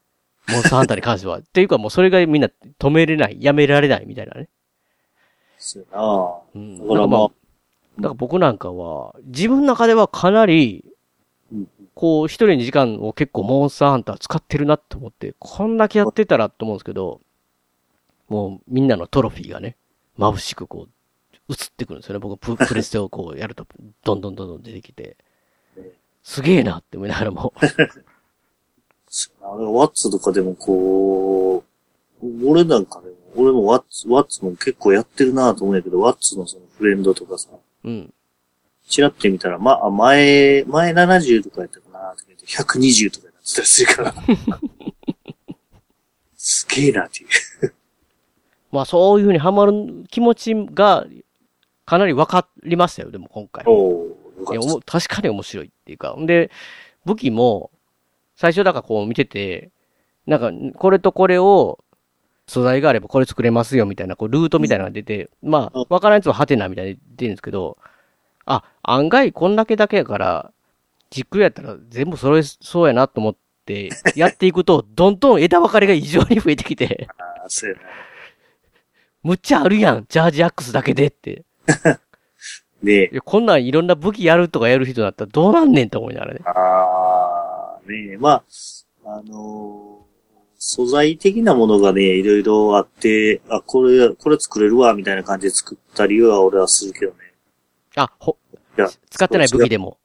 [0.47, 1.39] モンスターハンターに関しては。
[1.39, 2.49] っていうかもうそれがみんな
[2.79, 4.49] 止めれない、やめられないみたいなね。
[5.57, 6.79] そうやなうん。
[6.79, 7.33] だからまあなんか
[7.97, 10.91] だから僕なんかは、自分の中ではかなり、うん
[11.99, 17.19] こう、一人の時間を結構モンスターハンター使ってるなって思って、こんだけやってたらって思うんですけど、
[18.29, 19.75] もうみんなのトロフィーがね、
[20.17, 22.19] 眩しくこう、映ってくるんですよね。
[22.19, 23.67] 僕プ プレステをこうやると、
[24.05, 25.17] どんどんどんどん出てきて、
[26.23, 27.53] すげえなって思いながらも、
[29.09, 31.65] そうやなだからワッツとかでもこ
[32.23, 37.49] う、俺なんかでも、俺もワッツ、ワッツも結構やってるなと思うんやけど、ワッツのそのフレンドとかさ、
[37.83, 38.13] うん。
[38.87, 44.13] チラって見たら、ま、あ、前、前70とかやったかなとか言って、120とかやってたりするから。
[46.37, 47.73] すげえなっていう。
[48.71, 51.05] まあそういう風にハマる気持ちが、
[51.85, 53.65] かなり分かりましたよ、でも今回。
[53.65, 56.15] いや、おも確かに面白いっていうか。
[56.17, 56.51] んで、
[57.05, 57.71] 武器も、
[58.35, 59.71] 最初だからこう見てて、
[60.27, 61.79] なんか、これとこれを、
[62.47, 67.77] 素材があればこれ作れますよみたいな、こう、ルートみたいなのが出て、まあ、わからんやつはハテナみたいに出るんですけど、
[68.45, 70.51] あ、案外こんだけだけやから、
[71.09, 73.35] じっくりやったら全部揃えそうやなと思っ
[73.65, 77.81] て、 やっていくと、どんどん枝分かれが異常に増えてきて、あーそうやな。
[79.23, 81.43] むっちゃあるやん、ジャージアックスだけでって。
[82.81, 86.39] でい、やこんなんいろんな武器やるとかやる人だったらどうなんねんと思いながらね。
[86.45, 88.43] ああ、ねえ、まあ、
[89.05, 89.99] あのー
[90.61, 97.17] 素材的なものがね、いろいろあって、あ、これ、これ作れるわ、みたいな感じで作ったりは俺はするけどね。
[97.95, 98.35] あ、ほ、
[98.77, 99.97] いや、使ってない武器でも。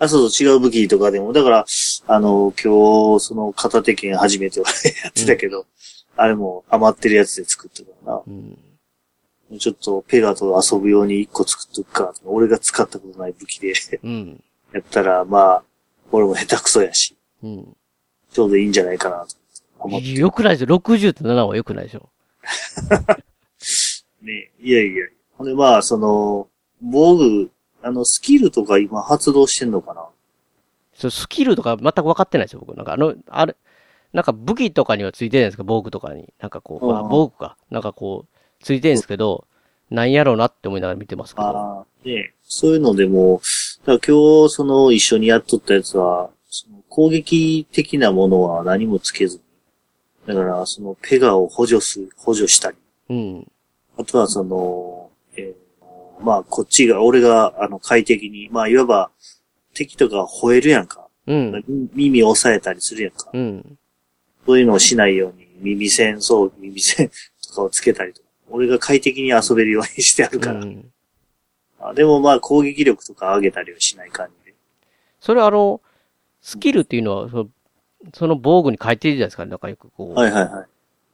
[0.00, 1.32] あ、そうそう、違う武器とかでも。
[1.32, 1.66] だから、
[2.06, 4.66] あの、今日、その片手剣初めては
[5.04, 5.66] やってたけど、
[6.16, 8.58] あれも余ってるやつで作ってたかうん。
[9.52, 14.42] ら、ちょっとペガと遊ぶように一個作っとくか、俺が使ったことない武器でうん。
[14.72, 15.62] やったら、まあ、
[16.12, 17.76] 俺も下手くそやし、うん。
[18.32, 19.36] ちょうどいいんじゃないかなと
[19.78, 20.12] 思って。
[20.12, 20.76] よくないですよ。
[20.78, 22.08] 60と7はよくないでしょ。
[24.22, 25.06] ね、いやいや。
[25.36, 26.48] ほんで、まあ、その、
[26.80, 27.50] 防具、
[27.82, 30.06] あの、スキルとか今発動してんのかな？
[30.94, 32.76] そうスキルとか全く分かってないですよ、僕。
[32.76, 33.56] なんかあの、あれ、
[34.12, 36.32] なんか武器とかにはついてるんですか、防具とかに。
[36.40, 37.56] なんかこう、うんあ防具か。
[37.70, 39.46] なんかこう、ついてるんですけど、
[39.88, 41.46] なんやろうなって思いながら見てますけど。
[41.48, 43.40] ああ、ね、そういうのでも、
[43.86, 49.42] だ今日、その、一緒にやっとったやつは、その攻撃的なものは何もつけずに。
[50.26, 52.76] だから、その、ペガを補助する、補助したり。
[53.08, 53.46] うん。
[53.96, 54.99] あとは、その、えー
[56.22, 59.10] まあ、こっちが、俺が、あの、快適に、まあ、いわば、
[59.74, 61.06] 敵とか吠えるやんか。
[61.26, 61.64] うん。
[61.94, 63.30] 耳を押さえたりするやんか。
[63.32, 63.78] うん。
[64.46, 67.10] そういうのをしないように、耳栓、そう、耳栓
[67.48, 68.28] とかをつけたりとか。
[68.50, 70.60] 俺が快適に遊べるようにしてあるから。
[70.60, 70.90] うん。
[71.80, 74.54] あでもまあ攻撃力とか上げたりはしない感じで。
[75.20, 75.80] それはあの、
[76.42, 77.48] スキルっていうのは、その
[78.14, 80.14] その防具に書いてるじゃないですか、なんかよくこう。
[80.14, 80.66] はいはいはい。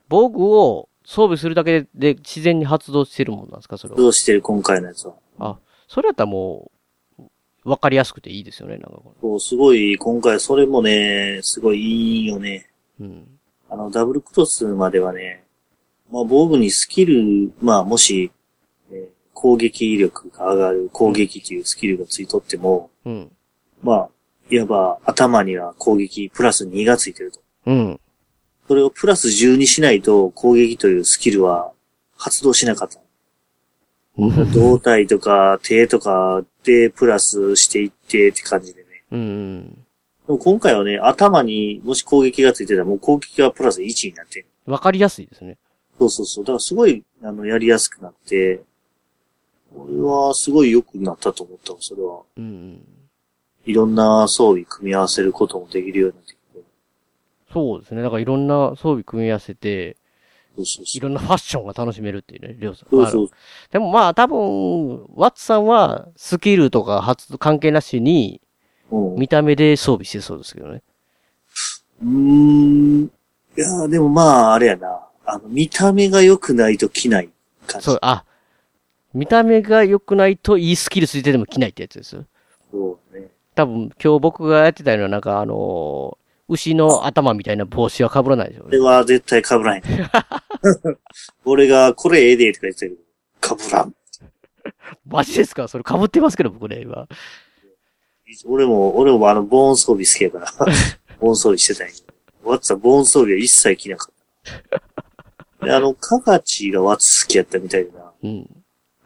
[0.08, 3.96] 防具を装備するだけで自然に発動してるもんなんですか、それは？
[3.96, 5.14] どうしてる今回のやつは。
[5.38, 6.70] あ、それやったらも
[7.18, 7.22] う、
[7.64, 12.68] わかりやすくていいですよね、なんかこそう、すごい、今回それもね、すごいいいよね。
[13.00, 13.06] れ。
[13.06, 13.28] うん。
[13.70, 15.44] あの、ダブルクロスまではね、
[16.10, 18.30] まあ防具にスキル、まあもし、
[18.90, 23.30] えー攻撃力が上がる攻撃っていうスキルがついとっても、うん。
[23.82, 24.08] まあ、
[24.50, 27.40] いわば頭には攻撃プラス2がついてると。
[27.66, 28.00] うん。
[28.68, 31.72] それをプラス10にしないと攻撃というスキルは
[32.16, 33.00] 発動しなかった。
[34.18, 34.52] うん。
[34.52, 38.86] 胴体とか手とかでプラスしていってって感じでね。
[39.12, 39.68] うん。
[40.26, 44.46] でも今回はね、頭にもし攻撃がついてたらもう攻撃がプラス1になってる。
[44.66, 45.58] わかりやすいですね。
[45.98, 46.44] そうそうそう。
[46.44, 48.62] だからすごい、あの、やりやすくなって、
[49.74, 52.22] 俺はすごい良くなったと思ったわそれは。
[52.36, 52.80] うん。
[53.64, 56.35] いろんな装備組み合わせることもできるようになってきて。
[57.52, 58.02] そうですね。
[58.02, 59.96] だからいろんな装備組み合わせて。
[60.94, 62.88] いろんなファッションが楽しめるっていうね、りょうさん。
[62.88, 63.28] そうそう。
[63.70, 68.40] でもまあ多分、ワッツさんはスキルとか発動関係なしに、
[68.90, 70.82] 見た目で装備してそうですけどね。
[72.02, 73.04] ーん。
[73.04, 75.00] いやーでもまあ、あれやな。
[75.26, 77.28] あの、見た目が良くないと着ない
[77.66, 77.84] 感じ。
[77.84, 78.24] そう、あ、
[79.12, 82.24] 見た目が良くないといいスキルついてても着ないってやつです。
[82.70, 83.28] そうね。
[83.54, 88.70] 多分今日僕がやってたようななんかあのー牛の頭みたいな帽子は被らないでしょうね。
[88.70, 89.82] これは絶対被らない。
[91.44, 92.94] 俺が、これええで、とか言ってた
[93.48, 93.94] けど、被らん。
[95.06, 95.66] マジですか？
[95.68, 97.06] それ被ってますけど僕ね、今。
[98.46, 100.46] 俺も、俺もあの、ボーン装備好きやから、
[101.20, 101.92] ボーン装備してたんや。
[102.44, 104.14] ワッツはボーン装備は一切着なかっ
[105.60, 105.66] た。
[105.66, 108.12] で、あの、カガチがワッツ好きやったみたいでな。
[108.22, 108.48] うん。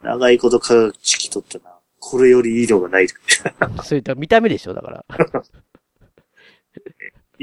[0.03, 1.65] 長いことカガチ着とったな。
[1.99, 3.07] これより色がない。
[3.83, 5.05] そういった見た目でしょだから。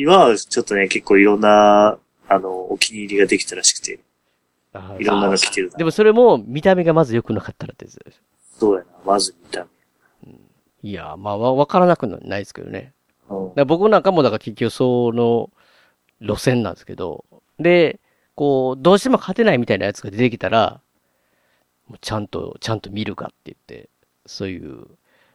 [0.00, 3.98] 今はちょっとね、結構いろんな、あの、お気に入りができたらしくて、
[4.72, 5.76] あいろんなの着てるな。
[5.76, 8.22] でもそれも見た目がまず良くなかったらってやつです。
[8.60, 9.66] そうやな、まず見た
[10.84, 12.92] いや、まあわわからなくないですけどね。
[13.28, 13.62] 目。
[13.62, 15.50] うん僕なんかもだから結局その
[16.20, 17.24] 路線なんですけど、
[17.58, 17.98] で、
[18.36, 20.80] こう、どうしても勝てないみたいなやつが出てきたら、
[22.00, 23.88] ちゃんと、ちゃんと見るかって言って、
[24.26, 24.86] そういう、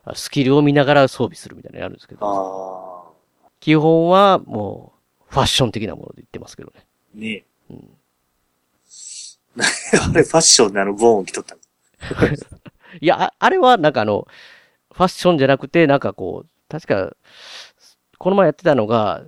[0.06, 2.93] あスキルを見ながら装備するみたいなのやるんですけど、あ
[3.64, 4.92] 基本はも
[5.22, 6.86] う、ファッション的なもので言ってますけどね。
[7.16, 7.76] あ、ねえ。
[10.04, 11.62] あれ、ファッションであの、ボーンを着とったの？
[13.00, 14.28] いや、ああれはなんかあの、
[14.92, 17.16] ファッションじゃなくて、なんかこう、確か、
[18.18, 19.24] この前やってたのが、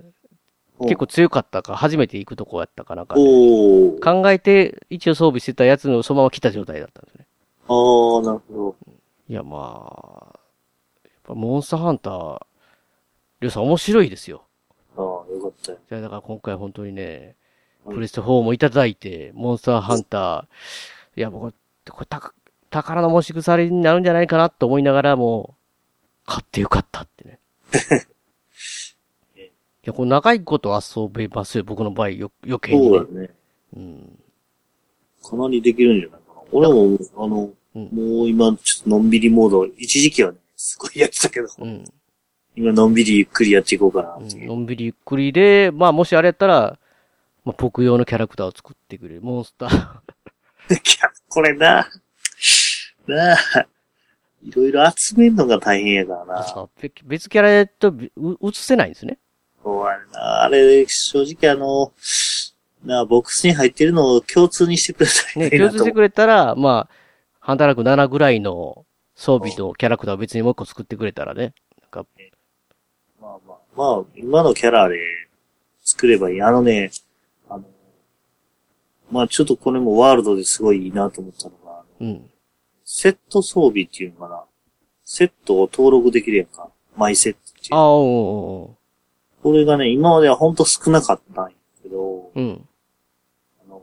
[0.80, 4.00] 結構強かったか、初めて行くとこやったかなんかで、おー。
[4.00, 7.26] 考えて一応装備してたやつのそのまま来た状態だったんですね。
[7.68, 8.76] ああ、なるほ
[9.30, 10.38] いや、まあ、
[11.04, 12.46] やっぱモンスターハンター、
[13.40, 14.44] りょうさん面白いですよ。
[14.96, 15.24] ど。
[15.26, 15.78] ああ、よかったよ。
[15.88, 17.36] じゃあだから今回本当にね、
[17.84, 21.54] うんプレステ4もいただいて、モンスターハンター、いや、僕、
[21.88, 22.34] これたか
[22.68, 25.54] 宝の持ち腐りになるんじゃないかなと思いながらも、
[26.24, 27.38] 買ってよかったってね。
[29.36, 29.40] い
[29.84, 33.08] や、これ長いこと遊べますよ、僕の場合、よ、余計にねそう。
[33.14, 33.30] だね。
[33.76, 34.18] うん。
[35.22, 36.40] かなりできるんじゃないかな。
[36.50, 41.84] 俺も、あの、うんもう今、ちょっとのんびりモード、一時期はね、すごいやってたけど、うん。
[42.56, 44.22] 今のんびりゆっくりやっていこうかなう。
[44.22, 46.78] うんのんびりゆっくりで、まあもしあれやったら、
[47.44, 49.20] まあ僕用のキャラクターを作ってくれる。
[49.20, 49.96] モンスター。
[51.28, 51.86] これな、
[53.06, 53.66] なあ、
[54.42, 56.68] いろいろ集めるのが大変やからな。
[57.04, 57.94] 別キャラと
[58.42, 59.18] 映せないんですね。
[59.62, 60.42] そうやな。
[60.44, 61.92] あれ、正直あの、
[62.84, 65.78] なあ、ボックスに入ってるのを共通にしてくれたらね、いいなと思う。
[65.78, 66.94] 共通してくれたら、まあ、
[67.40, 71.52] 働く7ぐらいの装備とキャラクターを別にもう一個作ってくれたらね。
[73.76, 74.98] まあ今のキャラで
[75.84, 76.42] 作ればいい。
[76.42, 76.90] あのね、
[77.48, 77.64] あの、
[79.10, 82.30] まあちょっとこれもワールドですごいいいなと思ったのが、うん。
[82.84, 84.44] セット装備っていうのかな。
[85.04, 86.70] セットを登録できるやんか。
[86.96, 87.74] マイセットっていう。
[87.74, 87.82] ああ、
[89.42, 91.50] これがね、今まではほんと少なかったんや
[91.82, 92.42] けど、うん。
[92.42, 92.68] うん。
[93.66, 93.82] あの、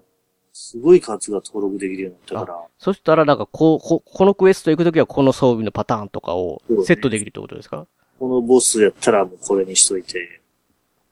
[0.52, 7.88] すごい数が登録できるようになったから、そしたら、なんか、こう、こ、このクエスト行くときはこの装備のパターンとかをセットできるってことですか？
[8.24, 10.40] このボスやったらもうこれにしといて、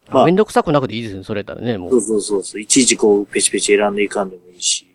[0.09, 1.89] まああめんどくさくなくていいですね、それやったらね、も。
[1.89, 4.87] そううそうそうそう、いちいちこうペチペチ選んでいかんでもいいし、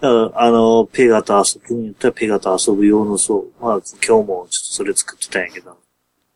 [0.00, 5.76] だからあの、ペガと遊ぶんやったらペガと遊ぶ用のそう、まあ今日もちょっとそれ作ってたんやけど、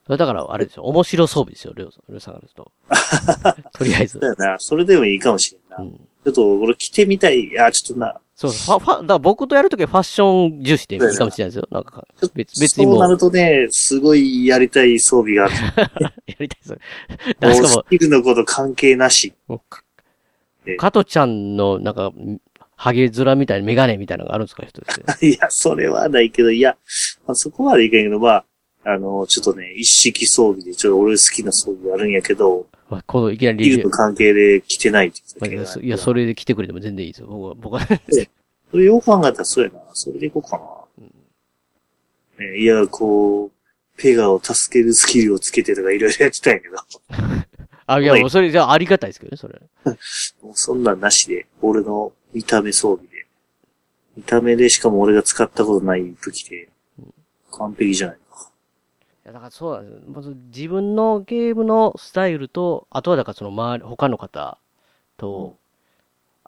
[0.09, 2.71] だから、あれですよ、面白装備ですよ、りょうさん、りょうさんがですと。
[3.77, 4.29] とりあえずだ。
[4.29, 5.79] よな、それでもいいかもしれんな。
[5.79, 5.97] うん。
[5.97, 11.67] ちょっと俺着てみたい、いや、ちょっとな、そうそう、ファ、ファ、だから僕とやるときはファッション重視でいいかもしれないですよ。
[11.71, 15.55] なんか、別、別にもそうなるとね、すごいやりたい装備がある。
[16.29, 16.69] りたいです。
[16.69, 16.81] だか
[17.41, 19.33] らしかもス、キルのこと関係なし。
[19.71, 19.83] か
[20.67, 22.13] え加トちゃんの、なんか、
[22.77, 25.01] ハゲ面みたいな、メガネみたいなのがあるんですか、人って。
[25.27, 26.77] いや、それはないけど、いや、
[27.27, 28.45] まあ、そこまでいかんけど、まあ、
[28.85, 33.91] あの、ちょっとね、一式装備で、ちょっと俺好きな装備があるんやけど、まあ、このいきなりスキルの。
[33.91, 37.27] 関係で着てないってまあ言ってたけどいや、それで来てくれても全然いいですよ。
[37.27, 37.87] 僕は、僕は。
[38.71, 39.81] それよく考えたらそうやな。
[39.93, 40.59] それでいこうか
[42.39, 42.45] な。
[42.45, 43.51] ね、いや、こう、
[43.97, 46.77] ペガを助けるスキルをつけてとかいろいろやってたんやけど、
[47.87, 49.61] あ、いや、もうそれじゃあありがたいですけどね、それ。
[50.43, 53.27] もうそんなんなしで、俺の見た目装備で。
[54.17, 56.69] 見た目でしかも俺が使ったことない武器で、
[57.53, 58.15] 完璧じゃな。
[58.15, 58.19] い
[59.27, 60.13] や、だからそうなんですよ。
[60.13, 64.59] まず自分のゲームのスタイルと、あとはだからその周り、他の方
[65.17, 65.57] と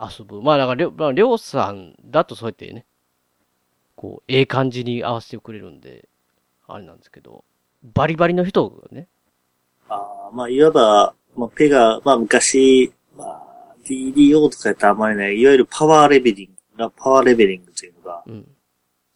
[0.01, 0.43] 遊ぶ。
[0.43, 2.87] まあだからりょ、まあ、りょうさんだとそうやってね、
[3.97, 6.09] こう、ええ感じに合わせてくれるんで、
[6.67, 7.45] あれなんですけど、
[7.83, 9.09] バリバリの人がね、
[9.89, 18.49] ああ、まあ、いわば、まあ、ペガ、まあ、昔、まあ、DDO とかやったらあんまりない、いわゆるパワーレベリング、パワーレベリングというのが、うん。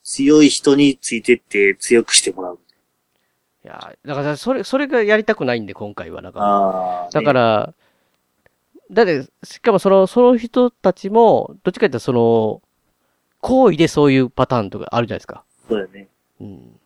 [0.02, 2.59] 強い人についてって強くしてもらう。
[3.64, 6.20] いや、だからそれ、それがやりたくないんで、今回は。
[6.20, 7.74] だから、だから、
[8.90, 12.62] だって、しかもその、その人たちも、どっちかというとその、
[13.40, 15.44] 行為でそういうパターンとかあるじゃないですか。
[15.68, 16.09] そうだよね。
[16.40, 16.80] うん。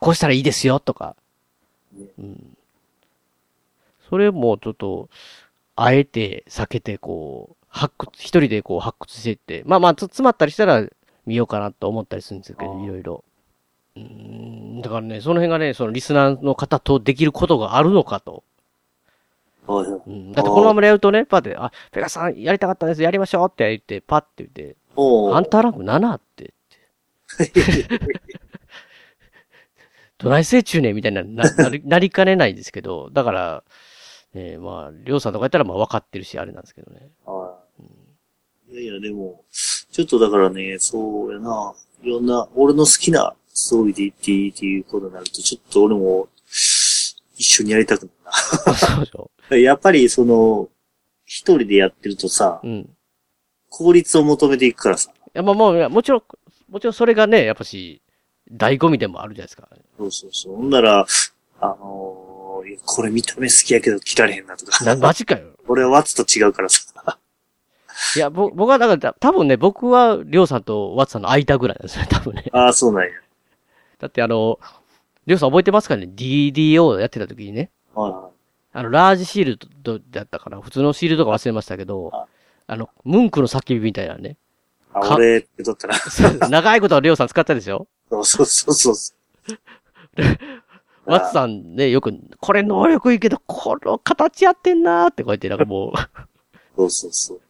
[0.00, 1.16] こうしたらいいですよ、とか。
[2.18, 2.56] うん。
[4.08, 5.08] それもちょっと、
[5.76, 10.84] あえて避けて、こう、発掘、一人でこう発掘していって、まあまあ、つ詰まったりしたら
[11.26, 13.24] 見ようかなと思ったりするんですけど、いろいろ。
[13.98, 18.44] うん、だからね、その辺がね、そのリスナーの方とできることがあるのかと。
[19.66, 20.32] うん。
[20.32, 26.54] だってこのままやるとね、パって、あ、ペガさんやりたかったです、やりましょうって言って、パって言って、おハンターランク7って。
[30.18, 33.62] どないせい中ねみたいな、な、なり、 なりかねないですけど、だから、
[34.34, 37.10] ええまあ、りょうさんとかやったらまあ分かってるし、あれなんですけどね。
[37.24, 37.60] は
[38.70, 38.72] い。
[38.72, 46.28] いやいや、でも、ちょっとだからね、そうやな、いろんな、俺の好きなストーリーで言っていいっていうことになると、ちょっと俺も、
[47.36, 48.32] 一緒にやりたくな。
[49.02, 49.10] る
[49.50, 49.56] な。
[49.58, 50.68] やっぱり、その、
[51.24, 52.70] 一人でやってるとさ、うん。
[52.70, 52.86] い
[53.70, 56.22] 効率を求めていくからさ、や、まあもういや、もちろん、
[56.70, 58.02] もちろんそれがね、やっぱし、
[58.52, 59.68] 醍醐味でもあるじゃないですか。
[59.98, 60.56] そうそうそう。
[60.56, 61.06] ほんなら、
[61.60, 62.28] あのー
[62.84, 64.84] これ見た目好きやけど切られへんなとか。
[64.84, 65.52] な、マジかよ。
[65.68, 66.82] 俺はワッツと違うからさ。
[68.14, 72.44] いや、ぼ、僕は、だから、多分ね、僕は、りょうさんとワッツさんの間ぐらいなんですよ、多分ね。
[72.52, 73.10] ああ、そうなんや。
[73.98, 74.58] だってあの、
[75.26, 77.70] りょうさん覚えてますかね ?DDO やってた時にね。
[77.94, 78.30] はいは
[78.72, 80.60] あの、ラージシールドだったかな？
[80.60, 82.26] 普通のシールドか忘れましたけどあ、
[82.66, 84.36] あの、ムンクの叫びみたいなね。
[84.92, 85.96] あ、か俺って撮ったら。
[86.48, 87.88] 長いことはりょうさん使ったでしょ？
[88.10, 89.14] そうそうそうそう。
[91.06, 95.92] ワッツさんね、よく、これ能力いいけど、この形やってんなーってこうやってなんかもう、
[96.76, 97.40] そうそうそう。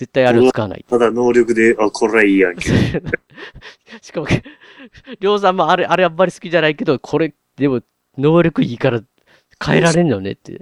[0.00, 0.84] 絶対あれを使わない。
[0.88, 2.70] ただ能力で、あ、これはいいやんけ。
[4.00, 4.28] しかも、
[5.20, 7.82] りょうさんもあれ、あれあんまり好きじゃないけど、これ、でも、
[8.16, 9.02] 能力いいから
[9.62, 10.58] 変えられんのねって。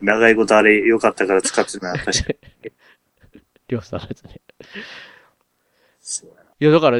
[0.00, 2.32] 長いことあれ良かったから使ってたな、確か
[2.64, 2.72] に。
[3.68, 4.40] りょうさんのやつね。
[6.58, 6.98] いや、だから、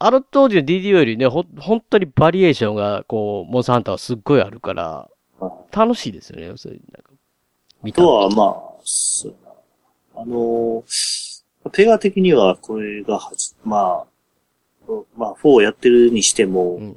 [0.00, 5.08] あの当時の DDO よりね、ほ、本当にバリエーションが、こう、モンスターハンターはすっごいあるから、
[5.40, 7.12] な楽しいですよね、それ、なんか。
[7.84, 9.43] 見あたとは、まあ、そう。
[10.16, 14.06] あのー、ペガ的にはこれがはじ、まあ、
[15.16, 16.96] まあ、4やってるにしても、うん。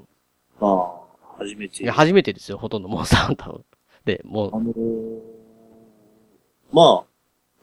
[0.59, 1.83] まあ、初めて。
[1.83, 3.61] いや、初めてですよ、ほとんどモンスターハンター
[4.05, 4.73] で、もあのー
[6.71, 7.05] まあ、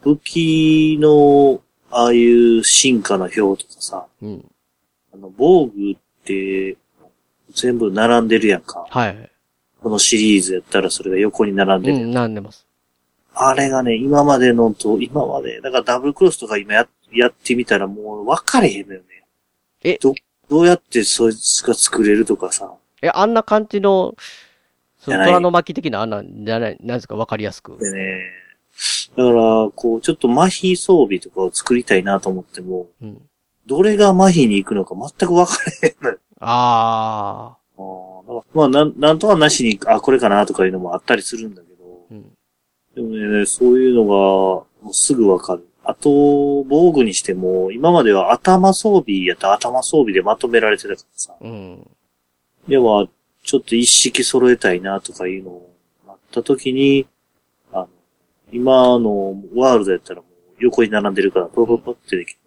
[0.02, 1.60] 武器の、
[1.90, 4.50] ああいう進化の表とかさ、う、うん。
[5.12, 6.76] あの、防具って、
[7.54, 8.86] 全部並んでるやんか。
[8.90, 9.30] はい。
[9.80, 12.66] このシリーズやったらそれが横に並んでるうん、なんでます。
[13.34, 19.06] あれがね、今までのと、今まで、だからダブルクロスとか今や、やってみたらもう分かれへんのよね。
[19.82, 19.98] え？
[20.00, 20.14] ど、
[20.48, 22.72] どうやってそいつが作れるとかさ。
[23.02, 24.14] え、あんな感じの、
[24.98, 27.76] その虎の巻的なあんなんじゃない、なんですか、わかりやすく。
[27.78, 28.20] でね、
[29.16, 33.20] だから、こう、ちょっと麻痺装備とかを作りたいなと思っても、うん。
[33.66, 36.18] どれが麻痺に行くのか全く分かれへんのよ。
[36.40, 37.82] ああ
[38.54, 41.73] まあ、なん、なんとかなしに、あ、これかなとかいうのもあったりするんだけど。
[42.94, 44.08] でもね、そういうのが、
[44.82, 45.68] もうすぐわかる。
[45.82, 51.34] あと、防具にしても、今までは頭装備やったら頭装備でまとめられてたからさ。
[51.40, 51.90] うん。
[52.68, 53.06] では、
[53.42, 55.74] ちょっと一式揃えたいなとかいうのを
[56.06, 57.06] なった時に、
[57.72, 57.88] あの、
[58.52, 62.38] 今のワールドやったらもう横に並んでるから、ポロポロポロってできる。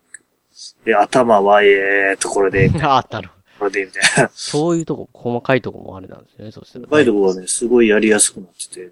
[0.86, 3.44] で、頭はええところで、 ああ、なるほど。
[3.60, 4.32] これで、みたいな。
[4.34, 6.88] そういうとこ、細かいとこもあれなんですよね、そうしたら。
[6.88, 8.92] 深いところがね、すごいやりやすくなってて、俺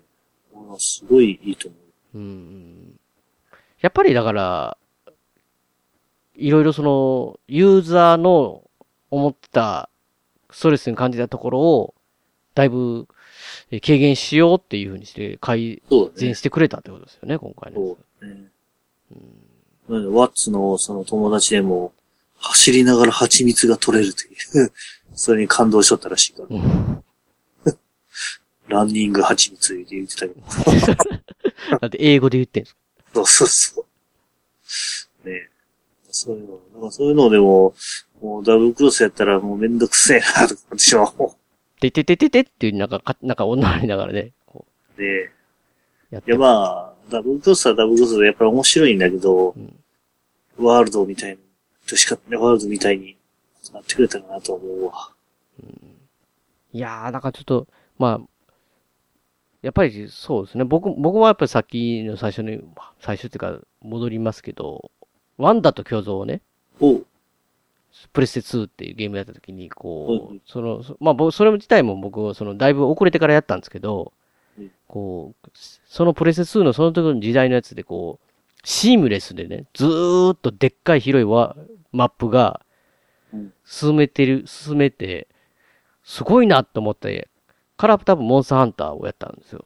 [0.62, 1.78] はすごいいいと思
[2.16, 2.18] う。
[2.18, 3.00] うんうん。
[3.82, 4.78] やっぱりだから、
[6.36, 8.64] いろいろその、ユーザーの
[9.12, 9.90] 思った
[10.50, 11.94] ストレスに感じたところを、
[12.54, 13.08] だいぶ
[13.72, 15.82] え軽減しようっていうふうにして改
[16.16, 16.36] 善。
[16.36, 17.78] してくれたってことですよね、今回ね。
[17.78, 18.52] そうね。
[19.90, 21.94] なのでワッツのその友達でも、
[22.38, 24.28] 走りながら蜂蜜が取れるとい
[24.64, 24.72] う、
[25.14, 27.04] それに感動しとったらしいから、うん。
[28.68, 30.42] ランニング蜂蜜って言ってたけど。
[31.82, 32.76] だって英語で言ってんす
[33.14, 33.86] そうそうそ
[35.26, 35.30] う。
[35.30, 35.50] ねえ
[36.12, 37.76] そういうの、なんかそういうのでも、
[38.22, 41.12] もうダブルクロスやったらもうめんどくせえなとか思ってしまう。
[41.80, 44.66] てててててっていう、なんか、かなんか女になりながらね、こ
[44.98, 45.32] で、う、
[46.12, 46.38] やっいやて。
[46.38, 49.76] まあ、ダブルクロスはダブルクロスでやっぱり面白いんだけど、うん
[50.58, 51.38] ワールドみたいに、
[51.86, 53.18] としか、ワールドみたいに
[53.74, 55.12] なってくれたらなと思うわ。
[56.72, 57.68] いやー、なんかちょっと、
[57.98, 58.28] まあ、
[59.66, 60.64] やっぱりそうですね。
[60.64, 62.62] 僕、僕はやっぱりさっきの最初に、
[63.00, 64.92] 最初っていうか、戻りますけど、
[65.38, 66.42] ワンダと巨像をね、
[68.14, 74.14] プレステ2っていうゲームやった時に、こうその、そまあ、僕、それ自体も僕、その、だいぶ遅れてからやったんですけど
[74.58, 75.50] うん、こう、
[75.86, 78.28] そのプレステ2のその時の時代のやつで、こう、
[78.64, 81.56] シームレスでね、ずーっとでっかい広いわ
[81.92, 82.62] マップが
[83.34, 85.28] うん、進めてる、進めて、
[86.04, 87.28] すごいなと思って、
[87.78, 89.66] から多分モンスターハンターをやったんですよ。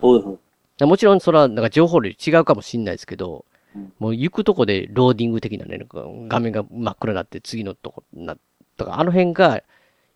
[0.00, 0.38] おいお
[0.80, 0.84] い。
[0.86, 3.44] もちろんそれはなんか情報量違うかもしんないですけど、
[3.74, 8.36] うんもう行くとこでローディング的なね、なんか画面が真っ暗になって次のとこな、
[8.76, 9.62] とか、あの辺が、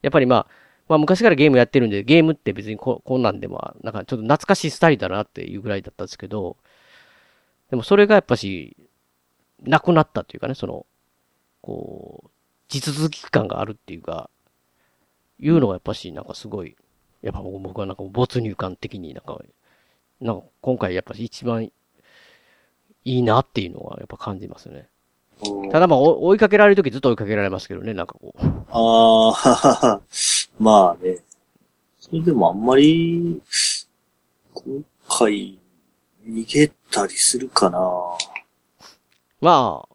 [0.03, 0.47] やっぱりまあ、
[0.89, 6.57] まあ昔からゲームやってるんで、ゲームって別にここんなんでも、なんかちょっと懐かしいスタイルだなっていうぐらいだったんですけど、
[7.71, 8.77] でもそれがやっぱし、
[9.63, 10.87] なくなったというかね、その、
[11.61, 12.31] こう、
[12.69, 14.31] 地続き感があるっていうか、
[15.39, 16.77] いうのがやっぱし、なんかすごい、
[17.23, 19.41] やっぱ僕はなんか没入感的になんか、
[20.21, 21.73] なんか今回やっぱ一番い
[23.05, 24.89] いなっていうのはやっぱ感じますね。
[25.49, 28.47] うんただまあお追いかけられるときずっと追いかけられますけどね、なんかこう。
[28.71, 30.01] ああ、
[30.59, 31.19] まあね。
[31.99, 33.41] それでもあんまり、
[34.55, 35.59] 今回、
[36.27, 37.79] 逃げたりするかな。
[39.41, 39.89] まあ、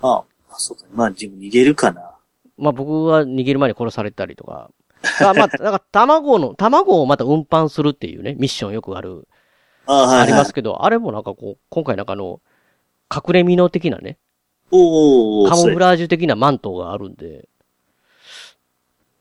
[0.00, 0.84] まあ、あそうか。
[0.92, 2.14] まあ、でも逃げるかな。
[2.56, 4.70] まあ僕は逃げる前に殺されたりとか。
[5.20, 9.28] あまあ、なんか卵の、卵をまた運搬するっていうね、ミッションよくある、
[9.86, 10.22] ああ、はい、はい。
[10.22, 12.40] ありますけど、あれもなんかこう、今回なんかあの、
[13.14, 14.18] 隠れ身の的なね、
[14.70, 17.48] おー、カモフララージュ的なマントがあるんで、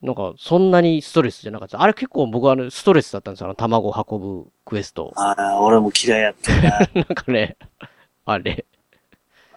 [0.02, 1.82] なんか、そんなにストレスじゃなかった。
[1.82, 3.46] あれ結構僕はあのストレスだったんですよ。
[3.46, 5.14] あの、卵を運ぶクエスト。
[5.16, 6.80] ああ、俺も嫌いやったな。
[6.94, 7.56] なんかね、
[8.26, 8.66] あれ、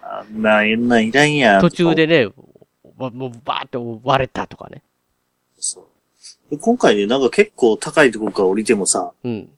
[0.01, 1.61] あんな、えんなんいらんやん。
[1.61, 2.27] 途中でね、
[2.97, 4.83] わもうバーって割れたとかね。
[5.59, 5.85] そう。
[6.49, 9.49] で今回ね、なんか結構高いところから降りてもさ、うん。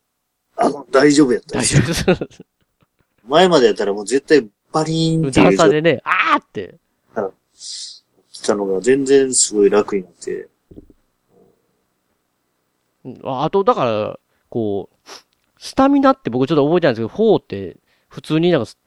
[0.56, 1.66] あの、大丈夫やった大。
[1.66, 1.80] 丈
[2.14, 2.28] 夫。
[3.28, 6.76] 前までやったらもう絶対バリーンっていう段差でね、あーって。
[8.32, 10.48] 来たのが全然すごい楽になって。
[13.06, 14.20] うんああと、だから、
[14.50, 15.10] こう、
[15.58, 17.78] スタミナって僕ちょっと覚えてないんですけど、4って、
[18.08, 18.78] 普通になんかす、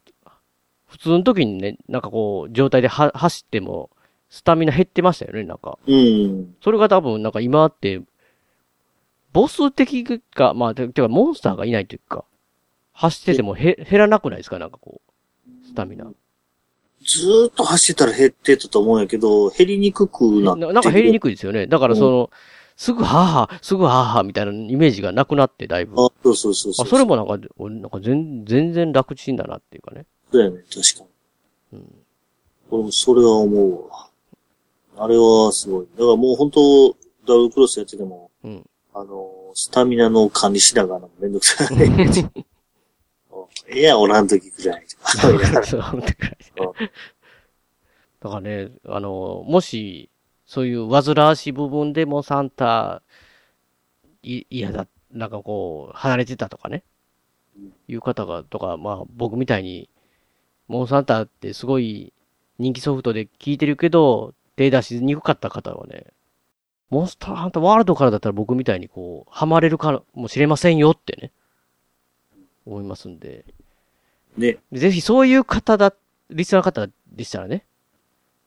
[0.87, 3.91] 普通の時にね、なんかこう、状態では走っても、
[4.35, 5.79] スタミナ減ってましたよね、なんか。
[5.87, 6.57] うん。
[6.63, 8.01] それが多分、なんか今って、
[9.35, 12.25] ボス的か、まあ、ててか、モンスターがいないというか、
[12.95, 14.59] 走っててもへ減らなくないですか？
[14.59, 16.07] なんかこう、スタミナ。
[17.05, 21.67] ずーっと走ってたら減ってたと思うんやけど、減りにくくなってななんか減りにくくいですよね。
[21.67, 22.31] だからその、
[22.75, 25.93] すぐはーはー、すぐはーはーみたいなイメージがなくなって、だいぶ。
[26.03, 26.87] あ、そうそうそうそう。
[26.87, 30.07] あ、それもなんか、俺なんか全全然楽ちんだなっていうかね。
[30.33, 31.05] そうやね、確か
[31.73, 31.79] に。
[31.79, 31.95] うん
[32.71, 34.09] 俺もそれは思うわ。
[35.03, 35.89] あれはすごい。
[35.97, 36.97] だからもう本当
[37.27, 38.65] ダブルクロスやってても、うん。
[38.95, 41.69] あの、スタミナの管理しながらめんどくさい。
[43.67, 44.85] ええやん、おらん時くらい。
[45.67, 46.73] そうってくらいうん
[48.21, 50.09] だからね、あの、もし、
[50.47, 53.03] そういう煩わしい部分でもサンタ、
[54.23, 56.85] い、嫌だ、なんかこう、離れてたとかね。
[57.89, 59.89] いう方が、とか、まあ僕みたいに、
[60.69, 62.13] モンサンタってすごい
[62.61, 66.07] 人気ソフトで聞いてるけど、手出しにくかった方はね、
[66.91, 71.33] モンスターハンターワールドからだったら僕みたいにこう、ハマれるかもしれませんよってね、
[72.67, 73.45] 思いますんで。
[74.37, 74.59] ね。
[74.73, 75.95] ぜひそういう方だ、
[76.31, 77.65] リスナーの方でしたらね、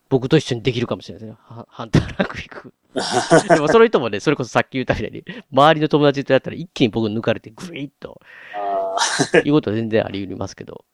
[0.10, 1.38] 僕と一緒にできるかもしれないですね。
[1.41, 2.73] はハンターラクビク。
[3.49, 8.22] でもその人もね、それこそさっき言ったみたいに、周りの友達とやったら一気に僕抜かれてグイッと、
[8.53, 10.86] あいうことは全然あり得ますけど。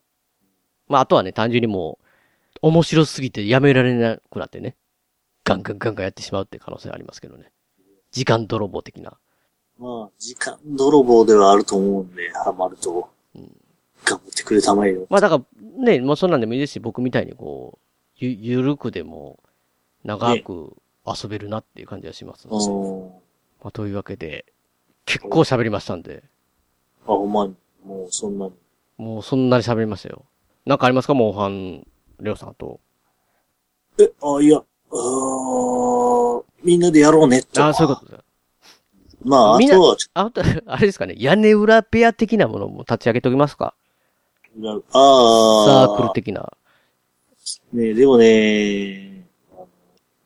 [0.88, 2.05] まああとはね、単純にもう、
[2.61, 4.75] 面白すぎてやめられなくなってね、
[5.43, 7.51] ガンガンガンガンやってしまうって可能性ありますけどね。
[8.11, 9.18] 時間泥棒的な。
[9.80, 13.09] まあ、時間泥棒ではあると思うんで、ハマると。
[14.03, 15.07] 頑張ってくれたまえよ。
[15.09, 17.80] まあだから、ね、もうそんなんでもいいですし、僕みたいにこう、
[18.18, 19.39] ゆ、ゆるくでも、
[20.03, 23.09] 長く遊べるなっていう感じがしますので、うん。
[23.09, 23.13] ま
[23.65, 24.45] あというわけで、
[25.05, 26.23] 結構喋りましたんで、
[27.03, 27.55] あ、ほんまに。
[27.84, 28.53] もうそんなに。
[28.97, 30.26] もうそんなに喋りましたよ。
[30.65, 31.13] なんかありますか？
[31.15, 31.88] モンハン、
[32.19, 32.80] レオさんと。
[33.99, 37.59] え、あ、いや、あーみんなでやろうねって。
[37.61, 38.23] ああ、そういうことですよ。
[39.23, 43.73] まあ、あみんなとはあと、あれですかね、屋根裏ペア的なものも立ち上げておきますか
[44.63, 45.85] ああ。
[45.88, 46.51] サークル的な。
[47.73, 49.26] ねでもね、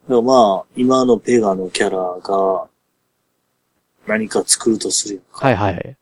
[0.08, 2.68] でもまあ、今のペガのキャラが、
[4.08, 5.46] 何か作るとするやんか。
[5.48, 5.98] はいはい。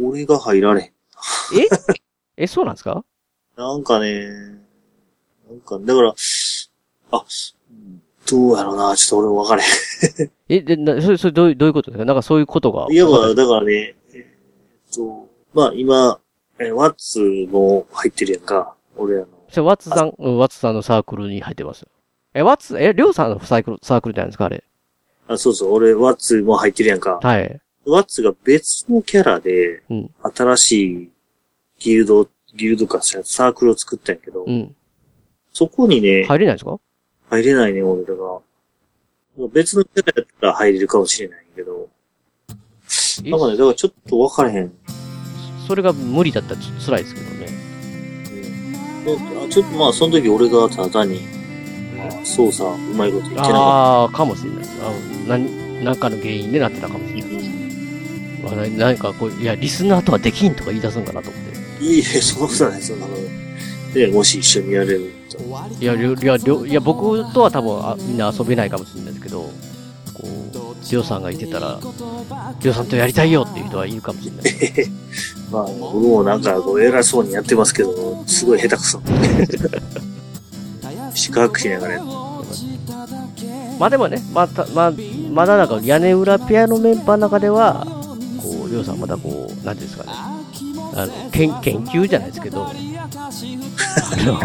[0.00, 0.88] 俺が入られへん。
[0.88, 0.92] え？
[2.44, 3.04] え、そうなんですか？
[3.56, 4.26] なんかね、
[5.48, 6.14] なんか、だから、
[7.10, 7.24] あ、
[8.30, 12.04] どうやろうな、ちょっと俺分かれへえ、で、な、それ、それどういう、どういうことですか？
[12.04, 12.86] なんかそういうことが。
[12.88, 12.92] ん。
[12.92, 14.26] いや、まあ、だからね、え
[14.90, 16.20] っと、まあ今、
[16.58, 17.20] えワッツ
[17.52, 18.74] も入ってるやんか。
[18.96, 19.28] 俺らの。
[19.48, 21.86] それワッツさん、うんワッツさんのサークルに入ってます。
[22.34, 24.64] え、ワッツ、え、りょうさんのサークル、サークルじゃないですかあれ？
[25.28, 27.20] あ、そうそう、俺、ワッツも入ってるやんか。
[27.22, 27.60] はい。
[27.86, 30.10] ワッツが別のキャラで、うん。
[30.34, 30.72] 新し
[31.04, 31.10] い
[31.78, 34.74] ギルド、ギルドかサークルを作ったんやけど、うん。
[35.52, 36.78] そこにね、入れないですか？
[37.30, 38.40] 入れないね、俺らが。
[39.52, 41.88] 別のキャラやったら入れるかもしれないけど、
[43.24, 43.30] え？
[43.30, 44.72] なんかね、だからちょっと分からへん。
[45.66, 47.46] それが無理だったらちょっと辛いですけどね。
[49.06, 51.20] うんあちょっとまあ、その時俺がただ単に、
[51.96, 54.64] まあ操作うまいこと言ってなかっああ、かもしれない。
[54.64, 54.92] あ
[55.28, 57.32] 何、なんかの原因でなってたかもしれない。
[58.42, 61.52] まあななんかこう、いや、リスナーとはできんとか言い出すんかなと思って。
[61.52, 61.84] た。
[61.84, 63.14] いいえ、そんなことない、そんなの。
[63.94, 65.17] で、もし一緒にやれると。
[65.80, 69.50] いや、りょいや、りょいや、僕とは多分あみんな遊べないかもしれないですけど、こ
[70.24, 71.78] う、りょうさんがいてたら、
[72.60, 74.90] りょうさんとやりたいよっていう人はいるかもしれない。
[75.50, 79.00] まあ、僕もなんか偉そうにやってますけど、すごい下手くそ。
[81.14, 82.02] 四角しながらや
[83.78, 84.92] まあでもね、また、まあ、
[85.30, 87.86] まだなんか屋根裏ペアのメンバーの中では、
[88.42, 90.10] こう、りょうさんまだこう、なんていうんですかね、
[90.94, 92.72] あの、研研究じゃないですけど、 あ
[94.24, 94.40] の、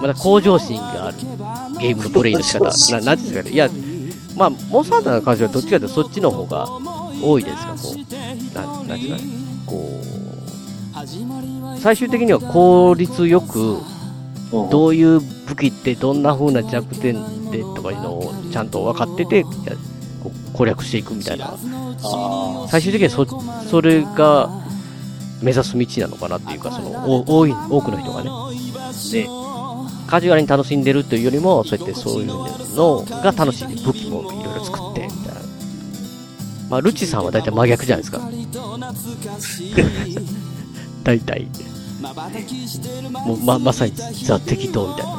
[0.00, 1.16] まだ向上心がある。
[1.80, 3.68] ゲームのプレイの仕方、ななんですかね、いや、
[4.36, 6.68] まあ、モンスターハンターの関してはどっちかというとそっちの方が
[7.22, 9.24] 多いですか、こう、なん、なんていうかね、
[9.66, 10.00] こ
[11.76, 13.78] う、最終的には効率よく、
[14.52, 14.70] うん。
[14.70, 19.44] どういう武器ってどんな風な弱点でとかいうのをちゃんと分かってて、や
[20.22, 21.54] こう攻略していくみたいな。
[22.02, 23.26] あ最終的にはそ、
[23.68, 24.50] それが
[25.42, 28.30] 目指す道なのかなっていうか、その、お多い、多くの人がね、
[29.10, 29.28] で、
[30.06, 33.66] カジュアルに楽しんでるというよりも、そうやってそういうのが楽しい。
[33.84, 35.40] 武器もいろいろ作って、みたいな。
[36.70, 38.20] まあ、ルチさんは大体真逆じゃないですか。
[41.04, 41.48] 大体。
[43.24, 45.12] もうま、まさにザ適当みたいな。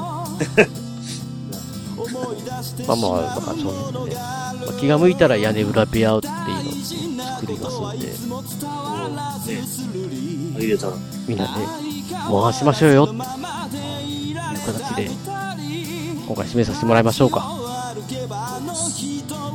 [2.88, 4.16] まあまあ、まあ、そうなんでね。
[4.16, 8.14] まあ、気が向いたら屋根裏部屋っていうのを作りますんで、
[8.64, 9.40] あ、
[10.58, 10.94] 入れたら。
[11.28, 11.52] みんなで、
[12.44, 13.14] 回しましょうよ
[14.74, 15.10] 形で、
[16.28, 17.94] 今回締めさせてもらいましょうか。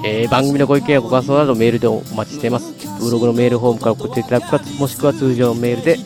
[0.04, 2.72] えー、番組のご意見やご感想などメールでお待ちしています。
[3.00, 5.98] ブログのメールフォームから送っていただくか、もしくは通常のメールで、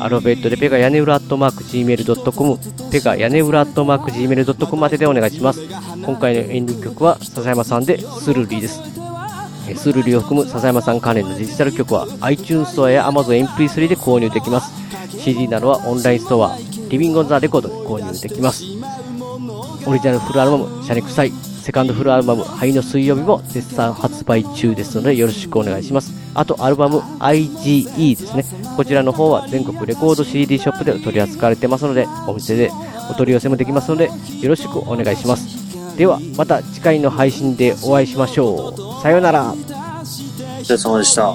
[0.00, 2.58] アルファベットでペガ屋根裏アットマーク Gmail.com、
[2.90, 5.60] ペガ屋根裏アットマーク Gmail.com まででお願いします。
[6.04, 8.80] 今回のエンディング曲は笹山さんでスルリーです。
[9.74, 14.72] スルリを含む笹山さん関連のデジタル曲は iTunes ストアや Amazon MP3 で購入できます。
[15.18, 16.56] CD などはオンラインストア、
[16.88, 18.64] リビングオンザレコードで購入できます。
[19.86, 21.32] オリジナルフルアルバム、シャネクサイ、
[21.62, 26.12] セカンドフルアルバム、灰の水曜日も絶賛発売中ですのでよろしくお願いします。
[26.34, 28.44] あと、アルバム IGE ですね。
[28.76, 32.70] こちらの方は全国レコード CD ショップで取り扱われてますので、お店で
[33.10, 34.10] お取り寄せもできますので、
[34.40, 35.46] よろしくお願いします。
[35.96, 39.02] では、また次回の配信でお会いしましょう。
[39.02, 39.52] さようなら。
[39.52, 39.54] お
[40.62, 41.34] 疲れ様でした。